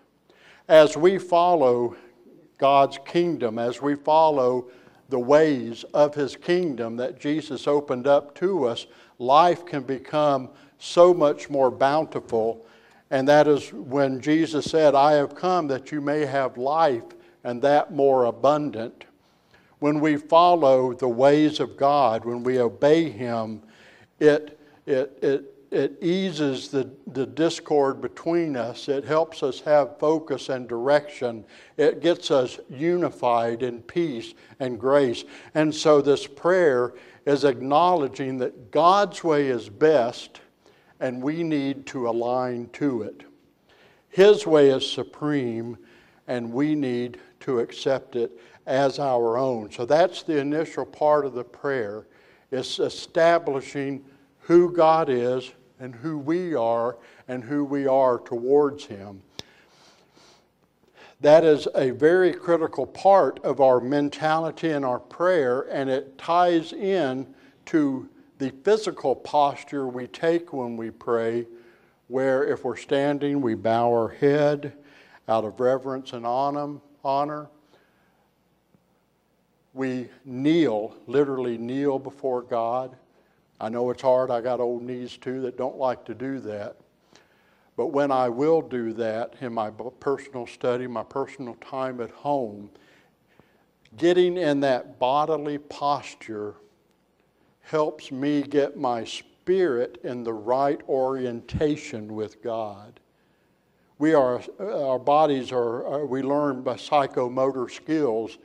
As 0.67 0.95
we 0.95 1.17
follow 1.17 1.95
God's 2.57 2.99
kingdom, 3.05 3.57
as 3.57 3.81
we 3.81 3.95
follow 3.95 4.69
the 5.09 5.19
ways 5.19 5.83
of 5.93 6.15
his 6.15 6.35
kingdom 6.35 6.95
that 6.97 7.19
Jesus 7.19 7.67
opened 7.67 8.07
up 8.07 8.35
to 8.35 8.65
us, 8.65 8.85
life 9.17 9.65
can 9.65 9.83
become 9.83 10.49
so 10.77 11.13
much 11.13 11.49
more 11.49 11.71
bountiful. 11.71 12.65
And 13.11 13.27
that 13.27 13.47
is 13.47 13.73
when 13.73 14.21
Jesus 14.21 14.65
said, 14.65 14.95
I 14.95 15.13
have 15.13 15.35
come 15.35 15.67
that 15.67 15.91
you 15.91 15.99
may 15.99 16.25
have 16.25 16.57
life 16.57 17.03
and 17.43 17.61
that 17.61 17.93
more 17.93 18.25
abundant. 18.25 19.05
When 19.79 19.99
we 19.99 20.17
follow 20.17 20.93
the 20.93 21.07
ways 21.07 21.59
of 21.59 21.77
God, 21.77 22.25
when 22.25 22.43
we 22.43 22.59
obey 22.59 23.09
him, 23.09 23.61
it, 24.19 24.59
it, 24.85 25.17
it 25.21 25.58
it 25.71 25.97
eases 26.01 26.69
the, 26.69 26.89
the 27.07 27.27
discord 27.27 28.01
between 28.01 28.55
us. 28.55 28.89
It 28.89 29.05
helps 29.05 29.43
us 29.43 29.59
have 29.61 29.99
focus 29.99 30.49
and 30.49 30.67
direction. 30.67 31.45
It 31.77 32.01
gets 32.01 32.31
us 32.31 32.59
unified 32.69 33.61
in 33.61 33.83
peace 33.83 34.33
and 34.59 34.79
grace. 34.79 35.25
And 35.53 35.73
so, 35.73 36.01
this 36.01 36.25
prayer 36.25 36.95
is 37.25 37.43
acknowledging 37.43 38.39
that 38.39 38.71
God's 38.71 39.23
way 39.23 39.47
is 39.47 39.69
best 39.69 40.41
and 40.99 41.21
we 41.21 41.43
need 41.43 41.85
to 41.87 42.09
align 42.09 42.69
to 42.73 43.03
it. 43.03 43.23
His 44.09 44.47
way 44.47 44.71
is 44.71 44.89
supreme 44.89 45.77
and 46.27 46.51
we 46.51 46.73
need 46.73 47.19
to 47.41 47.59
accept 47.59 48.15
it 48.15 48.31
as 48.65 48.97
our 48.97 49.37
own. 49.37 49.71
So, 49.71 49.85
that's 49.85 50.23
the 50.23 50.39
initial 50.39 50.85
part 50.85 51.25
of 51.25 51.35
the 51.35 51.43
prayer. 51.43 52.07
It's 52.49 52.79
establishing 52.79 54.03
who 54.39 54.71
God 54.73 55.09
is 55.09 55.51
and 55.79 55.95
who 55.95 56.17
we 56.17 56.53
are 56.55 56.97
and 57.27 57.43
who 57.43 57.63
we 57.63 57.87
are 57.87 58.19
towards 58.19 58.85
Him. 58.85 59.21
That 61.21 61.43
is 61.43 61.67
a 61.75 61.91
very 61.91 62.33
critical 62.33 62.85
part 62.85 63.39
of 63.43 63.59
our 63.59 63.79
mentality 63.81 64.69
and 64.69 64.85
our 64.85 64.99
prayer, 64.99 65.67
and 65.69 65.89
it 65.89 66.17
ties 66.17 66.71
in 66.71 67.27
to 67.65 68.07
the 68.37 68.51
physical 68.63 69.15
posture 69.15 69.87
we 69.87 70.07
take 70.07 70.53
when 70.53 70.77
we 70.77 70.91
pray, 70.91 71.45
where 72.07 72.45
if 72.45 72.63
we're 72.63 72.77
standing, 72.77 73.41
we 73.41 73.53
bow 73.53 73.89
our 73.89 74.07
head 74.07 74.73
out 75.27 75.43
of 75.43 75.59
reverence 75.59 76.13
and 76.13 76.25
honor. 76.25 77.49
We 79.73 80.07
kneel, 80.25 80.95
literally 81.05 81.57
kneel 81.57 81.99
before 81.99 82.41
God. 82.41 82.95
I 83.59 83.69
know 83.69 83.89
it's 83.89 84.01
hard. 84.01 84.31
I 84.31 84.41
got 84.41 84.59
old 84.59 84.83
knees 84.83 85.17
too 85.17 85.41
that 85.41 85.57
don't 85.57 85.77
like 85.77 86.05
to 86.05 86.13
do 86.13 86.39
that. 86.41 86.77
But 87.75 87.87
when 87.87 88.11
I 88.11 88.29
will 88.29 88.61
do 88.61 88.93
that 88.93 89.35
in 89.41 89.53
my 89.53 89.69
personal 89.69 90.47
study, 90.47 90.87
my 90.87 91.03
personal 91.03 91.55
time 91.55 92.01
at 92.01 92.11
home, 92.11 92.69
getting 93.97 94.37
in 94.37 94.59
that 94.61 94.99
bodily 94.99 95.57
posture 95.57 96.55
helps 97.61 98.11
me 98.11 98.41
get 98.41 98.77
my 98.77 99.03
spirit 99.03 99.99
in 100.03 100.23
the 100.23 100.33
right 100.33 100.81
orientation 100.89 102.13
with 102.13 102.41
God. 102.43 102.99
We 103.97 104.13
are, 104.13 104.41
our 104.59 104.99
bodies 104.99 105.51
are, 105.51 106.01
uh, 106.01 106.05
we 106.05 106.21
learn 106.21 106.61
by 106.61 106.75
psychomotor 106.75 107.69
skills, 107.69 108.37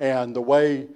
and 0.00 0.34
the 0.34 0.42
way 0.42 0.88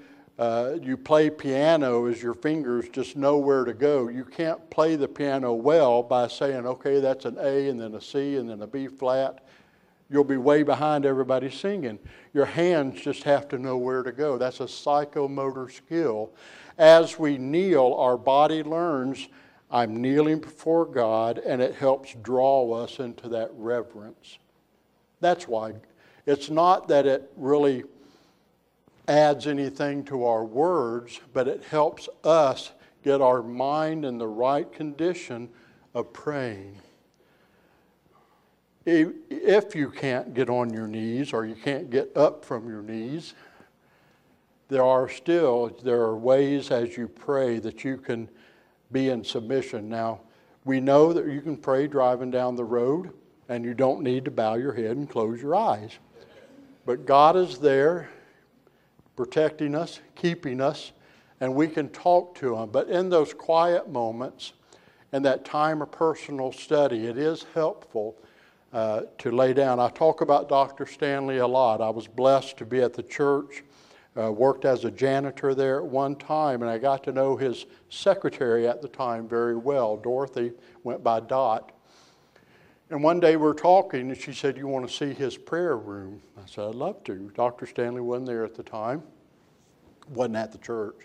uh, 0.43 0.77
you 0.83 0.97
play 0.97 1.31
piano 1.31 2.07
as 2.07 2.21
your 2.21 2.35
fingers 2.35 2.89
just 2.89 3.15
know 3.15 3.39
where 3.39 3.65
to 3.65 3.73
go. 3.73 4.09
You 4.09 4.25
can't 4.25 4.69
play 4.71 4.97
the 4.97 5.07
piano 5.07 5.53
well 5.53 6.03
by 6.03 6.27
saying, 6.27 6.67
okay, 6.67 6.99
that's 6.99 7.27
an 7.27 7.37
A 7.39 7.69
and 7.69 7.81
then 7.81 7.95
a 7.95 8.01
C 8.01 8.35
and 8.35 8.51
then 8.51 8.61
a 8.61 8.67
B 8.67 8.89
flat. 8.89 9.45
You'll 10.11 10.25
be 10.25 10.39
way 10.39 10.65
behind 10.65 11.07
everybody 11.07 11.49
singing. 11.49 12.01
Your 12.35 12.47
hands 12.47 13.01
just 13.01 13.23
have 13.23 13.47
to 13.51 13.59
know 13.59 13.77
where 13.77 14.03
to 14.03 14.11
go. 14.11 14.37
That's 14.37 14.59
a 14.59 14.65
psychomotor 14.65 15.71
skill. 15.71 16.33
As 16.77 17.21
we 17.21 17.39
kneel, 17.39 17.95
our 17.97 18.17
body 18.17 18.65
learns 18.65 19.29
I'm 19.71 20.03
kneeling 20.03 20.41
before 20.41 20.87
God, 20.87 21.39
and 21.39 21.63
it 21.63 21.77
helps 21.77 22.17
draw 22.21 22.73
us 22.73 22.99
into 22.99 23.29
that 23.29 23.51
reverence. 23.55 24.39
That's 25.21 25.47
why. 25.47 25.75
It's 26.27 26.51
not 26.51 26.89
that 26.89 27.07
it 27.07 27.31
really 27.37 27.85
adds 29.09 29.47
anything 29.47 30.05
to 30.05 30.25
our 30.25 30.45
words, 30.45 31.21
but 31.33 31.49
it 31.49 31.65
helps 31.65 32.09
us 32.25 32.73
get 33.03 33.21
our 33.21 33.43
mind 33.43 34.05
in 34.05 34.19
the 34.19 34.27
right 34.27 34.71
condition 34.73 35.49
of 35.95 36.13
praying. 36.13 36.79
If 38.85 39.75
you 39.77 39.91
can't 39.91 40.35
get 40.35 40.51
on 40.51 40.73
your 40.73 40.89
knees 40.89 41.33
or 41.33 41.47
you 41.47 41.55
can't 41.55 41.91
get 41.91 42.17
up 42.17 42.45
from 42.45 42.69
your 42.69 42.83
knees, 42.83 43.35
there 44.69 44.83
are 44.83 45.09
still 45.09 45.77
there 45.85 46.01
are 46.01 46.17
ways 46.17 46.71
as 46.71 46.97
you 46.97 47.07
pray 47.07 47.59
that 47.59 47.85
you 47.85 47.97
can 47.97 48.29
be 48.91 49.11
in 49.11 49.23
submission. 49.23 49.89
Now, 49.89 50.21
we 50.65 50.81
know 50.81 51.13
that 51.13 51.27
you 51.27 51.41
can 51.41 51.57
pray 51.57 51.87
driving 51.87 52.31
down 52.31 52.57
the 52.57 52.65
road 52.65 53.13
and 53.49 53.65
you 53.65 53.75
don't 53.75 54.03
need 54.03 54.25
to 54.25 54.31
bow 54.31 54.55
your 54.55 54.73
head 54.73 54.97
and 54.97 55.09
close 55.09 55.41
your 55.41 55.55
eyes. 55.55 55.99
But 56.87 57.07
God 57.07 57.37
is 57.37 57.59
there 57.59 58.09
protecting 59.17 59.75
us, 59.75 60.01
keeping 60.15 60.61
us, 60.61 60.93
and 61.41 61.55
we 61.55 61.69
can 61.69 61.89
talk 61.89 62.35
to 62.37 62.57
Him. 62.57 62.71
But 62.71 62.89
in 62.89 63.11
those 63.11 63.35
quiet 63.35 63.91
moments, 63.91 64.53
and 65.13 65.25
that 65.25 65.45
time 65.45 65.83
of 65.83 65.93
personal 65.93 66.53
study, 66.53 67.07
it 67.07 67.19
is 67.19 67.45
helpful 67.55 68.17
uh, 68.73 69.03
to 69.19 69.31
lay 69.31 69.53
down. 69.53 69.79
I 69.79 69.91
talk 69.91 70.23
about 70.23 70.49
Dr. 70.49 70.87
Stanley 70.87 71.39
a 71.39 71.47
lot. 71.47 71.81
I 71.81 71.91
was 71.91 72.07
blessed 72.07 72.57
to 72.59 72.65
be 72.65 72.81
at 72.81 72.95
the 72.95 73.03
church, 73.03 73.63
uh, 74.19 74.33
worked 74.33 74.65
as 74.65 74.85
a 74.87 74.91
janitor 74.91 75.55
there 75.55 75.79
at 75.79 75.87
one 75.87 76.17
time, 76.17 76.63
and 76.63 76.71
I 76.71 76.79
got 76.79 77.05
to 77.05 77.13
know 77.13 77.37
his 77.37 77.67
secretary 77.91 78.67
at 78.67 78.81
the 78.81 78.89
time 78.89 79.29
very 79.29 79.57
well. 79.57 79.97
Dorothy 79.97 80.53
went 80.85 81.05
by 81.05 81.21
Dot. 81.21 81.73
And 82.93 83.03
one 83.03 83.21
day 83.21 83.37
we 83.37 83.49
are 83.49 83.55
talking, 83.55 84.11
and 84.11 84.21
she 84.21 84.35
said, 84.35 84.59
You 84.59 84.69
want 84.69 84.87
to 84.87 84.95
see 84.95 85.15
his 85.15 85.39
prayer 85.39 85.79
room? 85.79 86.21
I 86.37 86.43
said, 86.45 86.65
I'd 86.65 86.75
love 86.75 87.03
to. 87.05 87.33
Dr. 87.35 87.65
Stanley 87.65 88.03
wasn't 88.03 88.27
there 88.27 88.45
at 88.45 88.55
the 88.55 88.63
time, 88.63 89.03
wasn't 90.11 90.37
at 90.37 90.53
the 90.53 90.59
church. 90.59 90.97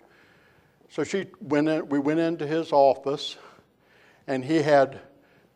So 0.89 1.06
she 1.06 1.28
went 1.39 1.69
in, 1.69 1.88
we 1.88 2.00
went 2.00 2.19
into 2.19 2.45
his 2.45 2.73
office, 2.73 3.38
and 4.28 4.43
he 4.43 4.58
had 4.58 5.00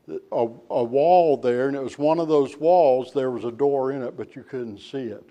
a, 0.08 0.48
a 0.70 0.84
wall 0.84 1.36
there, 1.36 1.68
and 1.68 1.76
it 1.76 1.84
was 1.84 2.00
one 2.00 2.18
of 2.18 2.30
those 2.30 2.56
walls, 2.56 3.12
there 3.12 3.30
was 3.30 3.44
a 3.44 3.52
door 3.52 3.92
in 3.92 4.02
it, 4.02 4.16
but 4.16 4.34
you 4.34 4.44
couldn't 4.44 4.80
see 4.80 5.08
it. 5.08 5.30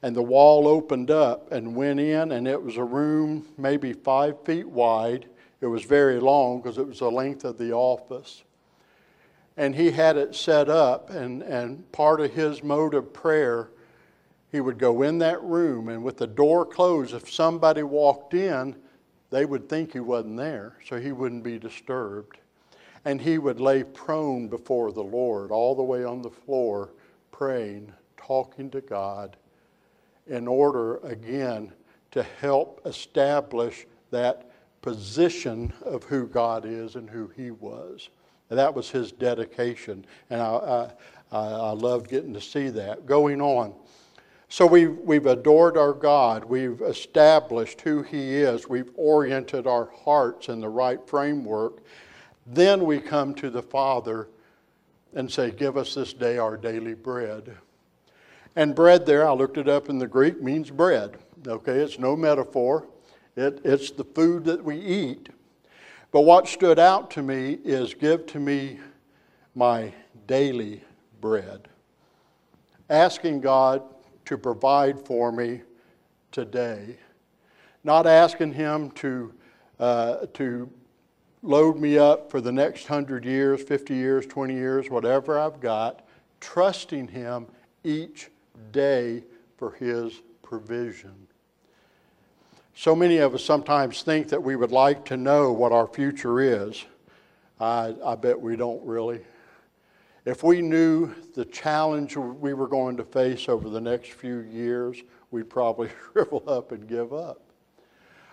And 0.00 0.14
the 0.14 0.22
wall 0.22 0.68
opened 0.68 1.10
up 1.10 1.50
and 1.50 1.74
went 1.74 1.98
in, 1.98 2.30
and 2.30 2.46
it 2.46 2.62
was 2.62 2.76
a 2.76 2.84
room 2.84 3.44
maybe 3.58 3.94
five 3.94 4.44
feet 4.44 4.68
wide. 4.68 5.26
It 5.60 5.66
was 5.66 5.82
very 5.82 6.20
long 6.20 6.60
because 6.60 6.78
it 6.78 6.86
was 6.86 7.00
the 7.00 7.10
length 7.10 7.44
of 7.44 7.58
the 7.58 7.72
office 7.72 8.44
and 9.56 9.74
he 9.74 9.90
had 9.90 10.16
it 10.16 10.34
set 10.34 10.68
up 10.68 11.10
and, 11.10 11.42
and 11.42 11.90
part 11.92 12.20
of 12.20 12.32
his 12.32 12.62
mode 12.62 12.94
of 12.94 13.12
prayer 13.12 13.70
he 14.52 14.60
would 14.60 14.78
go 14.78 15.02
in 15.02 15.18
that 15.18 15.42
room 15.42 15.88
and 15.88 16.02
with 16.02 16.18
the 16.18 16.26
door 16.26 16.64
closed 16.64 17.14
if 17.14 17.30
somebody 17.30 17.82
walked 17.82 18.34
in 18.34 18.76
they 19.30 19.44
would 19.44 19.68
think 19.68 19.92
he 19.92 20.00
wasn't 20.00 20.36
there 20.36 20.76
so 20.86 21.00
he 21.00 21.12
wouldn't 21.12 21.42
be 21.42 21.58
disturbed. 21.58 22.38
And 23.04 23.20
he 23.20 23.38
would 23.38 23.60
lay 23.60 23.82
prone 23.82 24.48
before 24.48 24.92
the 24.92 25.02
lord 25.02 25.50
all 25.50 25.74
the 25.74 25.82
way 25.82 26.04
on 26.04 26.22
the 26.22 26.30
floor 26.30 26.90
praying 27.32 27.92
talking 28.16 28.70
to 28.70 28.80
god 28.80 29.36
in 30.26 30.48
order 30.48 30.96
again 30.98 31.72
to 32.10 32.22
help 32.22 32.80
establish 32.84 33.86
that 34.10 34.50
position 34.82 35.72
of 35.82 36.02
who 36.04 36.26
god 36.26 36.64
is 36.64 36.96
and 36.96 37.08
who 37.08 37.28
he 37.36 37.50
was 37.50 38.08
and 38.50 38.58
that 38.58 38.74
was 38.74 38.90
his 38.90 39.12
dedication. 39.12 40.04
And 40.30 40.40
I, 40.40 40.90
I, 41.32 41.38
I 41.38 41.70
loved 41.72 42.08
getting 42.08 42.34
to 42.34 42.40
see 42.40 42.68
that. 42.70 43.06
Going 43.06 43.40
on. 43.40 43.74
So 44.48 44.64
we've, 44.64 44.96
we've 44.98 45.26
adored 45.26 45.76
our 45.76 45.92
God. 45.92 46.44
We've 46.44 46.80
established 46.82 47.80
who 47.80 48.02
He 48.02 48.36
is. 48.36 48.68
We've 48.68 48.90
oriented 48.94 49.66
our 49.66 49.90
hearts 50.04 50.48
in 50.48 50.60
the 50.60 50.68
right 50.68 51.00
framework. 51.08 51.82
Then 52.46 52.84
we 52.84 53.00
come 53.00 53.34
to 53.34 53.50
the 53.50 53.62
Father 53.62 54.28
and 55.14 55.30
say, 55.30 55.50
Give 55.50 55.76
us 55.76 55.94
this 55.94 56.12
day 56.12 56.38
our 56.38 56.56
daily 56.56 56.94
bread. 56.94 57.56
And 58.54 58.74
bread 58.74 59.04
there, 59.04 59.28
I 59.28 59.32
looked 59.32 59.58
it 59.58 59.68
up 59.68 59.88
in 59.88 59.98
the 59.98 60.06
Greek, 60.06 60.40
means 60.40 60.70
bread. 60.70 61.18
Okay, 61.46 61.78
it's 61.78 61.98
no 61.98 62.16
metaphor, 62.16 62.86
it, 63.34 63.60
it's 63.64 63.90
the 63.90 64.04
food 64.04 64.44
that 64.44 64.64
we 64.64 64.78
eat. 64.78 65.28
But 66.16 66.22
what 66.22 66.48
stood 66.48 66.78
out 66.78 67.10
to 67.10 67.22
me 67.22 67.58
is 67.62 67.92
give 67.92 68.24
to 68.28 68.40
me 68.40 68.80
my 69.54 69.92
daily 70.26 70.82
bread. 71.20 71.68
Asking 72.88 73.42
God 73.42 73.82
to 74.24 74.38
provide 74.38 74.98
for 74.98 75.30
me 75.30 75.60
today. 76.32 76.96
Not 77.84 78.06
asking 78.06 78.54
Him 78.54 78.92
to, 78.92 79.34
uh, 79.78 80.24
to 80.32 80.70
load 81.42 81.76
me 81.76 81.98
up 81.98 82.30
for 82.30 82.40
the 82.40 82.50
next 82.50 82.88
100 82.88 83.26
years, 83.26 83.62
50 83.62 83.94
years, 83.94 84.24
20 84.24 84.54
years, 84.54 84.88
whatever 84.88 85.38
I've 85.38 85.60
got, 85.60 86.06
trusting 86.40 87.08
Him 87.08 87.46
each 87.84 88.30
day 88.72 89.22
for 89.58 89.72
His 89.72 90.22
provision. 90.42 91.26
So 92.78 92.94
many 92.94 93.16
of 93.16 93.34
us 93.34 93.42
sometimes 93.42 94.02
think 94.02 94.28
that 94.28 94.42
we 94.42 94.54
would 94.54 94.70
like 94.70 95.06
to 95.06 95.16
know 95.16 95.50
what 95.50 95.72
our 95.72 95.86
future 95.86 96.40
is. 96.40 96.84
I, 97.58 97.94
I 98.04 98.16
bet 98.16 98.38
we 98.38 98.54
don't 98.54 98.84
really. 98.84 99.22
If 100.26 100.42
we 100.42 100.60
knew 100.60 101.14
the 101.34 101.46
challenge 101.46 102.18
we 102.18 102.52
were 102.52 102.68
going 102.68 102.98
to 102.98 103.04
face 103.04 103.48
over 103.48 103.70
the 103.70 103.80
next 103.80 104.12
few 104.12 104.40
years, 104.40 105.02
we'd 105.30 105.48
probably 105.48 105.88
shrivel 106.12 106.44
up 106.46 106.72
and 106.72 106.86
give 106.86 107.14
up. 107.14 107.40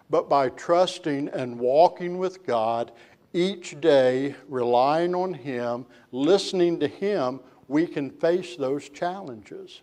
But 0.10 0.28
by 0.28 0.50
trusting 0.50 1.30
and 1.30 1.58
walking 1.58 2.18
with 2.18 2.46
God 2.46 2.92
each 3.32 3.80
day, 3.80 4.36
relying 4.50 5.16
on 5.16 5.34
Him, 5.34 5.86
listening 6.12 6.82
to 6.82 6.88
Him, 6.90 7.40
we 7.70 7.88
can 7.88 8.10
face 8.10 8.58
those 8.58 8.90
challenges. 8.90 9.80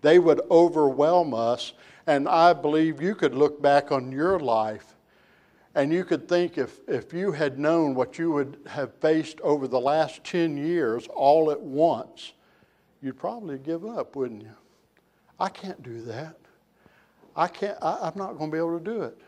They 0.00 0.18
would 0.18 0.40
overwhelm 0.50 1.34
us, 1.34 1.74
and 2.08 2.26
I 2.26 2.54
believe 2.54 3.02
you 3.02 3.14
could 3.14 3.34
look 3.34 3.60
back 3.60 3.92
on 3.92 4.10
your 4.10 4.40
life 4.40 4.96
and 5.74 5.92
you 5.92 6.04
could 6.04 6.26
think 6.26 6.56
if, 6.56 6.80
if 6.88 7.12
you 7.12 7.32
had 7.32 7.58
known 7.58 7.94
what 7.94 8.18
you 8.18 8.32
would 8.32 8.56
have 8.66 8.94
faced 8.94 9.42
over 9.42 9.68
the 9.68 9.78
last 9.78 10.24
10 10.24 10.56
years 10.56 11.06
all 11.14 11.50
at 11.50 11.60
once, 11.60 12.32
you'd 13.02 13.18
probably 13.18 13.58
give 13.58 13.84
up, 13.84 14.16
wouldn't 14.16 14.40
you? 14.40 14.54
I 15.38 15.50
can't 15.50 15.82
do 15.82 16.00
that. 16.04 16.36
I 17.36 17.46
can't, 17.46 17.76
I, 17.82 17.98
I'm 18.00 18.18
not 18.18 18.38
going 18.38 18.50
to 18.50 18.54
be 18.54 18.58
able 18.58 18.78
to 18.78 18.84
do 18.84 19.02
it. 19.02 19.20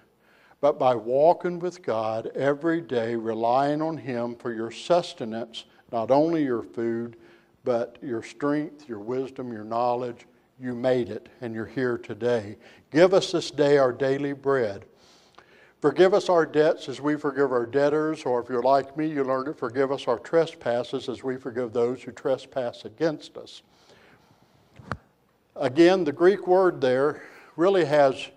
But 0.62 0.78
by 0.78 0.94
walking 0.94 1.58
with 1.58 1.82
God 1.82 2.28
every 2.34 2.80
day, 2.80 3.14
relying 3.14 3.82
on 3.82 3.98
Him 3.98 4.36
for 4.36 4.54
your 4.54 4.70
sustenance, 4.70 5.66
not 5.92 6.10
only 6.10 6.44
your 6.44 6.62
food, 6.62 7.18
but 7.62 7.98
your 8.00 8.22
strength, 8.22 8.88
your 8.88 9.00
wisdom, 9.00 9.52
your 9.52 9.64
knowledge, 9.64 10.24
you 10.60 10.74
made 10.74 11.08
it 11.08 11.28
and 11.40 11.54
you're 11.54 11.66
here 11.66 11.96
today. 11.96 12.56
Give 12.90 13.14
us 13.14 13.32
this 13.32 13.50
day 13.50 13.78
our 13.78 13.92
daily 13.92 14.32
bread. 14.32 14.84
Forgive 15.80 16.12
us 16.12 16.28
our 16.28 16.44
debts 16.44 16.90
as 16.90 17.00
we 17.00 17.16
forgive 17.16 17.52
our 17.52 17.64
debtors, 17.64 18.24
or 18.24 18.42
if 18.42 18.50
you're 18.50 18.62
like 18.62 18.98
me, 18.98 19.06
you 19.06 19.24
learn 19.24 19.46
to 19.46 19.54
forgive 19.54 19.90
us 19.90 20.06
our 20.06 20.18
trespasses 20.18 21.08
as 21.08 21.24
we 21.24 21.38
forgive 21.38 21.72
those 21.72 22.02
who 22.02 22.12
trespass 22.12 22.84
against 22.84 23.38
us. 23.38 23.62
Again, 25.56 26.04
the 26.04 26.12
Greek 26.12 26.46
word 26.46 26.82
there 26.82 27.22
really 27.56 27.86
has 27.86 28.28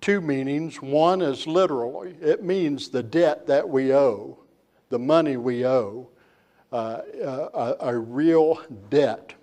two 0.00 0.20
meanings. 0.20 0.80
One 0.80 1.22
is 1.22 1.48
literally, 1.48 2.14
it 2.20 2.44
means 2.44 2.88
the 2.88 3.02
debt 3.02 3.48
that 3.48 3.68
we 3.68 3.92
owe, 3.92 4.38
the 4.90 4.98
money 4.98 5.36
we 5.36 5.66
owe, 5.66 6.08
uh, 6.72 7.00
a, 7.20 7.76
a 7.80 7.98
real 7.98 8.62
debt. 8.90 9.34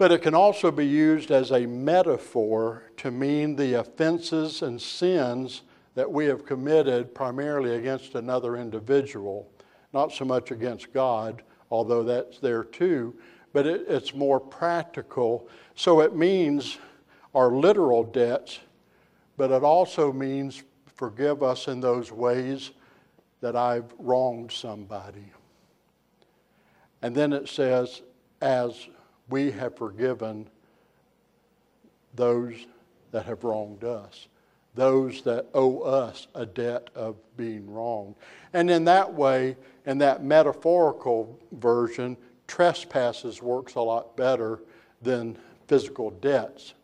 But 0.00 0.12
it 0.12 0.22
can 0.22 0.34
also 0.34 0.70
be 0.70 0.86
used 0.86 1.30
as 1.30 1.50
a 1.50 1.66
metaphor 1.66 2.84
to 2.96 3.10
mean 3.10 3.54
the 3.54 3.74
offenses 3.74 4.62
and 4.62 4.80
sins 4.80 5.60
that 5.94 6.10
we 6.10 6.24
have 6.24 6.46
committed 6.46 7.14
primarily 7.14 7.74
against 7.76 8.14
another 8.14 8.56
individual, 8.56 9.46
not 9.92 10.10
so 10.10 10.24
much 10.24 10.52
against 10.52 10.94
God, 10.94 11.42
although 11.70 12.02
that's 12.02 12.38
there 12.38 12.64
too, 12.64 13.14
but 13.52 13.66
it, 13.66 13.84
it's 13.88 14.14
more 14.14 14.40
practical. 14.40 15.46
So 15.74 16.00
it 16.00 16.16
means 16.16 16.78
our 17.34 17.50
literal 17.50 18.02
debts, 18.02 18.58
but 19.36 19.50
it 19.50 19.62
also 19.62 20.14
means 20.14 20.62
forgive 20.96 21.42
us 21.42 21.68
in 21.68 21.78
those 21.78 22.10
ways 22.10 22.70
that 23.42 23.54
I've 23.54 23.92
wronged 23.98 24.50
somebody. 24.50 25.30
And 27.02 27.14
then 27.14 27.34
it 27.34 27.50
says, 27.50 28.00
as 28.40 28.88
we 29.30 29.50
have 29.52 29.76
forgiven 29.76 30.48
those 32.14 32.66
that 33.12 33.24
have 33.24 33.44
wronged 33.44 33.84
us 33.84 34.28
those 34.74 35.22
that 35.22 35.46
owe 35.54 35.80
us 35.80 36.28
a 36.34 36.46
debt 36.46 36.90
of 36.94 37.16
being 37.36 37.70
wrong. 37.72 38.14
And 38.52 38.70
in 38.70 38.84
that 38.84 39.12
way, 39.12 39.56
in 39.86 39.98
that 39.98 40.22
metaphorical 40.22 41.38
version, 41.52 42.16
trespasses 42.46 43.42
works 43.42 43.74
a 43.74 43.80
lot 43.80 44.16
better 44.16 44.60
than 45.02 45.36
physical 45.66 46.10
debts. 46.10 46.74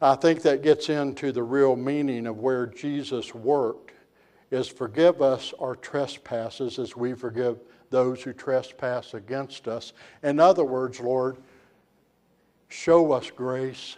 I 0.00 0.16
think 0.16 0.42
that 0.42 0.62
gets 0.62 0.88
into 0.88 1.32
the 1.32 1.42
real 1.42 1.76
meaning 1.76 2.26
of 2.26 2.38
where 2.38 2.66
Jesus 2.66 3.34
worked 3.34 3.92
is 4.50 4.68
forgive 4.68 5.22
us 5.22 5.54
our 5.58 5.76
trespasses 5.76 6.78
as 6.78 6.96
we 6.96 7.14
forgive 7.14 7.58
those 7.94 8.22
who 8.22 8.32
trespass 8.32 9.14
against 9.14 9.68
us. 9.68 9.92
In 10.22 10.40
other 10.40 10.64
words, 10.64 10.98
Lord, 10.98 11.36
show 12.68 13.12
us 13.12 13.30
grace 13.30 13.96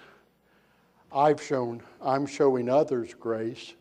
I've 1.17 1.43
shown, 1.43 1.83
I'm 2.03 2.27
showing 2.27 2.69
others 2.69 3.15
grace, 3.15 3.73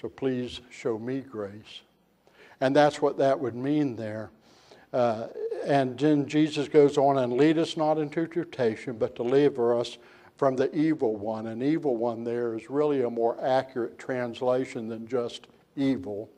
so 0.00 0.08
please 0.08 0.60
show 0.68 0.98
me 0.98 1.20
grace. 1.20 1.82
And 2.60 2.74
that's 2.74 3.00
what 3.00 3.18
that 3.18 3.38
would 3.38 3.54
mean 3.54 3.94
there. 3.94 4.30
Uh, 4.92 5.28
and 5.64 5.96
then 5.96 6.26
Jesus 6.26 6.68
goes 6.68 6.98
on 6.98 7.18
and 7.18 7.34
lead 7.34 7.58
us 7.58 7.76
not 7.76 7.98
into 7.98 8.26
temptation, 8.26 8.98
but 8.98 9.14
deliver 9.14 9.78
us 9.78 9.98
from 10.36 10.56
the 10.56 10.74
evil 10.74 11.14
one. 11.14 11.46
And 11.46 11.62
evil 11.62 11.96
one 11.96 12.24
there 12.24 12.54
is 12.54 12.68
really 12.68 13.02
a 13.02 13.10
more 13.10 13.38
accurate 13.44 13.96
translation 13.96 14.88
than 14.88 15.06
just 15.06 15.46
evil. 15.76 16.28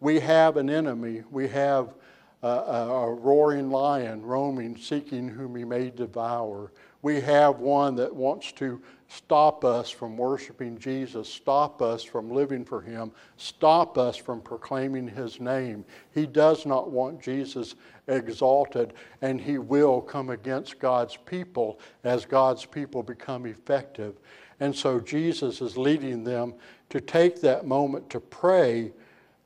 We 0.00 0.20
have 0.20 0.56
an 0.56 0.68
enemy. 0.68 1.22
We 1.30 1.48
have 1.48 1.94
a, 2.42 2.48
a, 2.48 3.14
roaring 3.14 3.70
lion 3.70 4.22
roaming, 4.22 4.76
seeking 4.76 5.28
whom 5.28 5.56
he 5.56 5.64
may 5.64 5.90
devour 5.90 6.70
we 7.04 7.20
have 7.20 7.58
one 7.60 7.96
that 7.96 8.16
wants 8.16 8.50
to 8.52 8.80
stop 9.08 9.62
us 9.62 9.90
from 9.90 10.16
worshiping 10.16 10.78
Jesus, 10.78 11.28
stop 11.28 11.82
us 11.82 12.02
from 12.02 12.30
living 12.30 12.64
for 12.64 12.80
Him, 12.80 13.12
stop 13.36 13.98
us 13.98 14.16
from 14.16 14.40
proclaiming 14.40 15.06
His 15.06 15.38
name. 15.38 15.84
He 16.14 16.24
does 16.24 16.64
not 16.64 16.90
want 16.90 17.20
Jesus 17.20 17.74
exalted, 18.08 18.94
and 19.20 19.38
He 19.38 19.58
will 19.58 20.00
come 20.00 20.30
against 20.30 20.78
God's 20.78 21.18
people 21.26 21.78
as 22.04 22.24
God's 22.24 22.64
people 22.64 23.02
become 23.02 23.44
effective. 23.44 24.14
And 24.58 24.74
so 24.74 24.98
Jesus 24.98 25.60
is 25.60 25.76
leading 25.76 26.24
them 26.24 26.54
to 26.88 27.02
take 27.02 27.38
that 27.42 27.66
moment 27.66 28.08
to 28.08 28.18
pray 28.20 28.92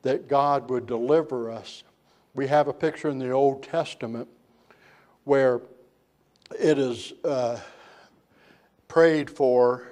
that 0.08 0.26
God 0.26 0.70
would 0.70 0.86
deliver 0.86 1.50
us. 1.50 1.82
We 2.32 2.46
have 2.46 2.66
a 2.66 2.72
picture 2.72 3.10
in 3.10 3.18
the 3.18 3.30
Old 3.30 3.62
Testament 3.62 4.26
where 5.24 5.60
it 6.58 6.78
is 6.78 7.12
uh, 7.26 7.60
prayed 8.88 9.28
for 9.28 9.86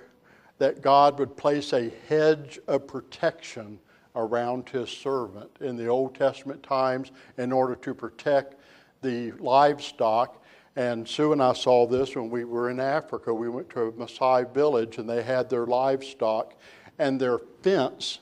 that 0.57 0.81
God 0.81 1.18
would 1.18 1.37
place 1.37 1.74
a 1.74 1.92
hedge 2.09 2.59
of 2.66 2.87
protection 2.87 3.79
around 4.14 4.70
his 4.70 4.88
servant 4.88 5.50
in 5.61 5.76
the 5.76 5.87
Old 5.87 6.14
Testament 6.14 6.62
times 6.62 7.12
in 7.37 7.52
order 7.52 7.74
to 7.74 7.92
protect 7.92 8.55
the 9.02 9.33
livestock. 9.33 10.42
And 10.76 11.07
Sue 11.07 11.35
and 11.35 11.42
I 11.42 11.52
saw 11.52 11.87
this 11.87 12.16
when 12.16 12.31
we 12.31 12.44
were 12.44 12.70
in 12.70 12.81
Africa. 12.81 13.35
We 13.35 13.50
went 13.50 13.68
to 13.68 13.83
a 13.83 13.92
Maasai 13.92 14.50
village 14.55 14.96
and 14.96 15.07
they 15.07 15.22
had 15.22 15.50
their 15.50 15.66
livestock, 15.66 16.55
and 16.98 17.20
their 17.20 17.38
fence 17.61 18.20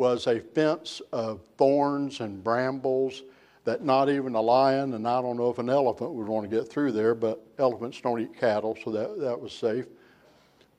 was 0.00 0.26
a 0.26 0.40
fence 0.40 1.02
of 1.12 1.42
thorns 1.58 2.20
and 2.20 2.42
brambles 2.42 3.22
that 3.64 3.84
not 3.84 4.08
even 4.08 4.34
a 4.34 4.40
lion, 4.40 4.94
and 4.94 5.06
I 5.06 5.20
don't 5.20 5.36
know 5.36 5.50
if 5.50 5.58
an 5.58 5.68
elephant 5.68 6.12
would 6.12 6.26
want 6.26 6.48
to 6.48 6.56
get 6.56 6.66
through 6.70 6.92
there, 6.92 7.14
but 7.14 7.46
elephants 7.58 8.00
don't 8.00 8.18
eat 8.18 8.34
cattle, 8.34 8.78
so 8.82 8.90
that, 8.92 9.20
that 9.20 9.38
was 9.38 9.52
safe. 9.52 9.84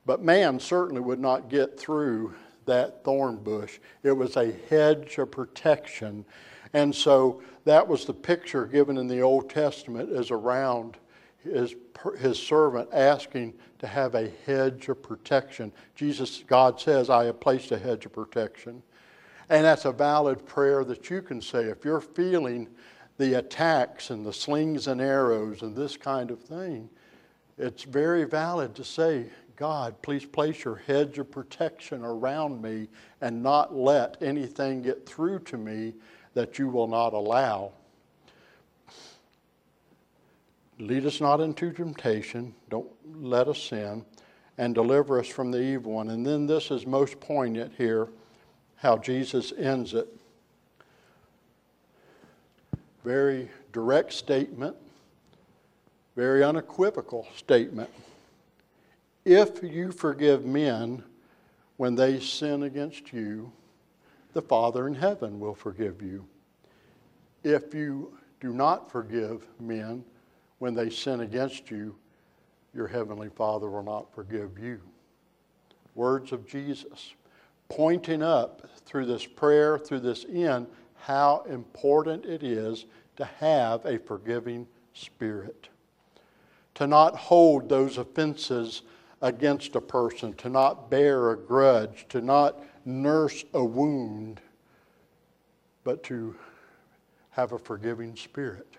But 0.06 0.22
man 0.24 0.58
certainly 0.58 1.00
would 1.00 1.20
not 1.20 1.48
get 1.48 1.78
through 1.78 2.34
that 2.66 3.04
thorn 3.04 3.36
bush. 3.36 3.78
It 4.02 4.10
was 4.10 4.36
a 4.36 4.54
hedge 4.68 5.16
of 5.18 5.30
protection. 5.30 6.24
And 6.72 6.92
so 6.92 7.42
that 7.64 7.86
was 7.86 8.04
the 8.04 8.14
picture 8.14 8.66
given 8.66 8.98
in 8.98 9.06
the 9.06 9.20
Old 9.20 9.48
Testament 9.48 10.10
as 10.10 10.32
around 10.32 10.96
his, 11.44 11.76
his 12.18 12.40
servant 12.40 12.88
asking 12.92 13.54
to 13.78 13.86
have 13.86 14.16
a 14.16 14.32
hedge 14.46 14.88
of 14.88 15.00
protection. 15.00 15.70
Jesus, 15.94 16.42
God 16.48 16.80
says, 16.80 17.08
I 17.08 17.26
have 17.26 17.38
placed 17.38 17.70
a 17.70 17.78
hedge 17.78 18.04
of 18.04 18.12
protection. 18.12 18.82
And 19.52 19.66
that's 19.66 19.84
a 19.84 19.92
valid 19.92 20.46
prayer 20.46 20.82
that 20.82 21.10
you 21.10 21.20
can 21.20 21.42
say. 21.42 21.64
If 21.64 21.84
you're 21.84 22.00
feeling 22.00 22.68
the 23.18 23.34
attacks 23.34 24.08
and 24.08 24.24
the 24.24 24.32
slings 24.32 24.86
and 24.86 24.98
arrows 24.98 25.60
and 25.60 25.76
this 25.76 25.94
kind 25.94 26.30
of 26.30 26.40
thing, 26.40 26.88
it's 27.58 27.82
very 27.82 28.24
valid 28.24 28.74
to 28.76 28.82
say, 28.82 29.26
God, 29.56 30.00
please 30.00 30.24
place 30.24 30.64
your 30.64 30.76
hedge 30.76 31.18
of 31.18 31.30
protection 31.30 32.02
around 32.02 32.62
me 32.62 32.88
and 33.20 33.42
not 33.42 33.76
let 33.76 34.16
anything 34.22 34.80
get 34.80 35.04
through 35.04 35.40
to 35.40 35.58
me 35.58 35.92
that 36.32 36.58
you 36.58 36.70
will 36.70 36.88
not 36.88 37.12
allow. 37.12 37.72
Lead 40.78 41.04
us 41.04 41.20
not 41.20 41.42
into 41.42 41.70
temptation, 41.72 42.54
don't 42.70 42.88
let 43.20 43.48
us 43.48 43.62
sin, 43.62 44.06
and 44.56 44.74
deliver 44.74 45.20
us 45.20 45.28
from 45.28 45.50
the 45.50 45.60
evil 45.60 45.92
one. 45.92 46.08
And 46.08 46.24
then 46.24 46.46
this 46.46 46.70
is 46.70 46.86
most 46.86 47.20
poignant 47.20 47.74
here 47.76 48.08
how 48.82 48.98
Jesus 48.98 49.52
ends 49.56 49.94
it. 49.94 50.08
Very 53.04 53.48
direct 53.72 54.12
statement, 54.12 54.74
very 56.16 56.42
unequivocal 56.42 57.28
statement. 57.36 57.88
If 59.24 59.62
you 59.62 59.92
forgive 59.92 60.44
men 60.44 61.04
when 61.76 61.94
they 61.94 62.18
sin 62.18 62.64
against 62.64 63.12
you, 63.12 63.52
the 64.32 64.42
Father 64.42 64.88
in 64.88 64.94
heaven 64.94 65.38
will 65.38 65.54
forgive 65.54 66.02
you. 66.02 66.26
If 67.44 67.72
you 67.72 68.18
do 68.40 68.52
not 68.52 68.90
forgive 68.90 69.46
men 69.60 70.04
when 70.58 70.74
they 70.74 70.90
sin 70.90 71.20
against 71.20 71.70
you, 71.70 71.94
your 72.74 72.88
heavenly 72.88 73.28
Father 73.28 73.70
will 73.70 73.84
not 73.84 74.12
forgive 74.12 74.58
you. 74.58 74.80
Words 75.94 76.32
of 76.32 76.48
Jesus, 76.48 77.14
pointing 77.72 78.22
up 78.22 78.68
through 78.84 79.06
this 79.06 79.24
prayer, 79.24 79.78
through 79.78 80.00
this 80.00 80.26
end, 80.30 80.66
how 80.94 81.42
important 81.48 82.26
it 82.26 82.42
is 82.42 82.84
to 83.16 83.24
have 83.24 83.84
a 83.86 83.98
forgiving 83.98 84.66
spirit. 84.92 85.70
To 86.74 86.86
not 86.86 87.16
hold 87.16 87.70
those 87.70 87.96
offenses 87.96 88.82
against 89.22 89.74
a 89.74 89.80
person, 89.80 90.34
to 90.34 90.50
not 90.50 90.90
bear 90.90 91.30
a 91.30 91.36
grudge, 91.36 92.04
to 92.10 92.20
not 92.20 92.62
nurse 92.84 93.42
a 93.54 93.64
wound, 93.64 94.42
but 95.82 96.02
to 96.04 96.36
have 97.30 97.52
a 97.52 97.58
forgiving 97.58 98.14
spirit. 98.16 98.76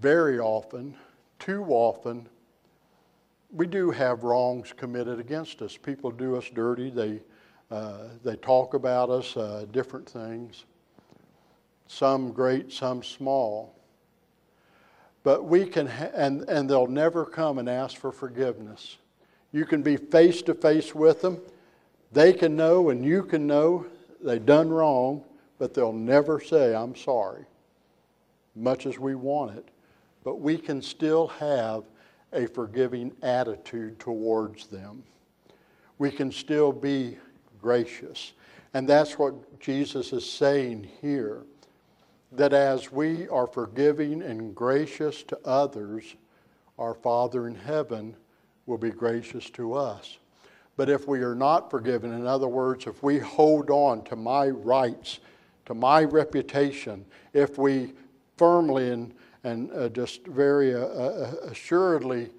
Very 0.00 0.40
often, 0.40 0.96
too 1.38 1.64
often, 1.66 2.28
we 3.54 3.66
do 3.68 3.92
have 3.92 4.24
wrongs 4.24 4.72
committed 4.76 5.20
against 5.20 5.62
us. 5.62 5.76
People 5.76 6.10
do 6.10 6.36
us 6.36 6.50
dirty. 6.52 6.90
They, 6.90 7.20
uh, 7.70 8.08
they 8.24 8.34
talk 8.36 8.74
about 8.74 9.10
us, 9.10 9.36
uh, 9.36 9.64
different 9.70 10.08
things. 10.08 10.64
Some 11.86 12.32
great, 12.32 12.72
some 12.72 13.02
small. 13.02 13.76
But 15.22 15.44
we 15.44 15.64
can, 15.66 15.86
ha- 15.86 16.10
and, 16.14 16.42
and 16.48 16.68
they'll 16.68 16.88
never 16.88 17.24
come 17.24 17.58
and 17.58 17.68
ask 17.68 17.96
for 17.96 18.10
forgiveness. 18.10 18.98
You 19.52 19.64
can 19.64 19.82
be 19.82 19.96
face 19.96 20.42
to 20.42 20.54
face 20.54 20.92
with 20.92 21.22
them. 21.22 21.40
They 22.12 22.32
can 22.32 22.56
know 22.56 22.90
and 22.90 23.04
you 23.04 23.22
can 23.22 23.46
know 23.46 23.86
they've 24.20 24.44
done 24.44 24.68
wrong, 24.68 25.22
but 25.58 25.74
they'll 25.74 25.92
never 25.92 26.40
say, 26.40 26.74
I'm 26.74 26.96
sorry, 26.96 27.44
much 28.56 28.84
as 28.86 28.98
we 28.98 29.14
want 29.14 29.56
it. 29.56 29.68
But 30.24 30.40
we 30.40 30.58
can 30.58 30.82
still 30.82 31.28
have 31.28 31.84
a 32.34 32.46
forgiving 32.46 33.12
attitude 33.22 33.98
towards 33.98 34.66
them. 34.66 35.02
We 35.98 36.10
can 36.10 36.32
still 36.32 36.72
be 36.72 37.18
gracious. 37.60 38.32
And 38.74 38.88
that's 38.88 39.18
what 39.18 39.60
Jesus 39.60 40.12
is 40.12 40.28
saying 40.28 40.88
here 41.00 41.44
that 42.32 42.52
as 42.52 42.90
we 42.90 43.28
are 43.28 43.46
forgiving 43.46 44.20
and 44.22 44.54
gracious 44.54 45.22
to 45.22 45.38
others, 45.44 46.16
our 46.78 46.94
Father 46.94 47.46
in 47.46 47.54
heaven 47.54 48.16
will 48.66 48.78
be 48.78 48.90
gracious 48.90 49.48
to 49.50 49.74
us. 49.74 50.18
But 50.76 50.88
if 50.88 51.06
we 51.06 51.20
are 51.20 51.36
not 51.36 51.70
forgiven, 51.70 52.12
in 52.12 52.26
other 52.26 52.48
words, 52.48 52.86
if 52.86 53.02
we 53.02 53.18
hold 53.20 53.70
on 53.70 54.02
to 54.04 54.16
my 54.16 54.48
rights, 54.48 55.20
to 55.66 55.74
my 55.74 56.02
reputation, 56.02 57.04
if 57.32 57.58
we 57.58 57.92
firmly 58.36 58.90
and, 58.90 59.14
and 59.44 59.70
uh, 59.72 59.88
just 59.90 60.26
very 60.26 60.74
uh, 60.74 60.80
uh, 60.80 61.34
assuredly 61.44 62.30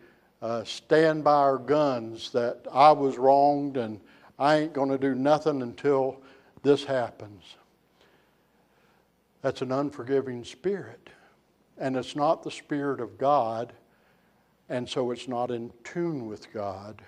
uh, 0.42 0.64
stand 0.64 1.24
by 1.24 1.36
our 1.36 1.58
guns 1.58 2.32
that 2.32 2.66
I 2.72 2.92
was 2.92 3.18
wronged 3.18 3.78
and 3.78 4.00
I 4.38 4.58
ain't 4.58 4.74
going 4.74 4.90
to 4.90 4.98
do 4.98 5.16
nothing 5.16 5.62
until 5.62 6.22
this 6.64 6.84
happens 6.84 7.56
that's 9.46 9.62
an 9.62 9.72
unforgiving 9.72 10.44
spirit. 10.44 11.08
And 11.78 11.96
it's 11.96 12.16
not 12.16 12.42
the 12.42 12.50
Spirit 12.50 13.00
of 13.00 13.20
God, 13.20 13.74
and 14.70 14.90
so 14.90 15.12
it's 15.12 15.28
not 15.28 15.52
in 15.52 15.72
tune 15.84 16.26
with 16.26 16.52
God. 16.52 17.00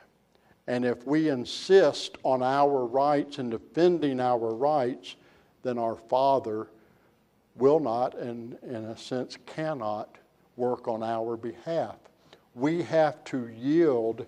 And 0.67 0.85
if 0.85 1.07
we 1.07 1.29
insist 1.29 2.19
on 2.21 2.43
our 2.43 2.85
rights 2.85 3.39
and 3.39 3.49
defending 3.49 4.19
our 4.19 4.53
rights, 4.53 5.15
then 5.63 5.79
our 5.79 5.95
Father 5.95 6.67
will 7.57 7.79
not, 7.79 8.17
and 8.17 8.57
in 8.63 8.85
a 8.85 8.97
sense 8.97 9.37
cannot, 9.45 10.17
work 10.55 10.87
on 10.87 11.03
our 11.03 11.37
behalf. 11.37 11.97
We 12.55 12.81
have 12.83 13.23
to 13.25 13.47
yield 13.47 14.25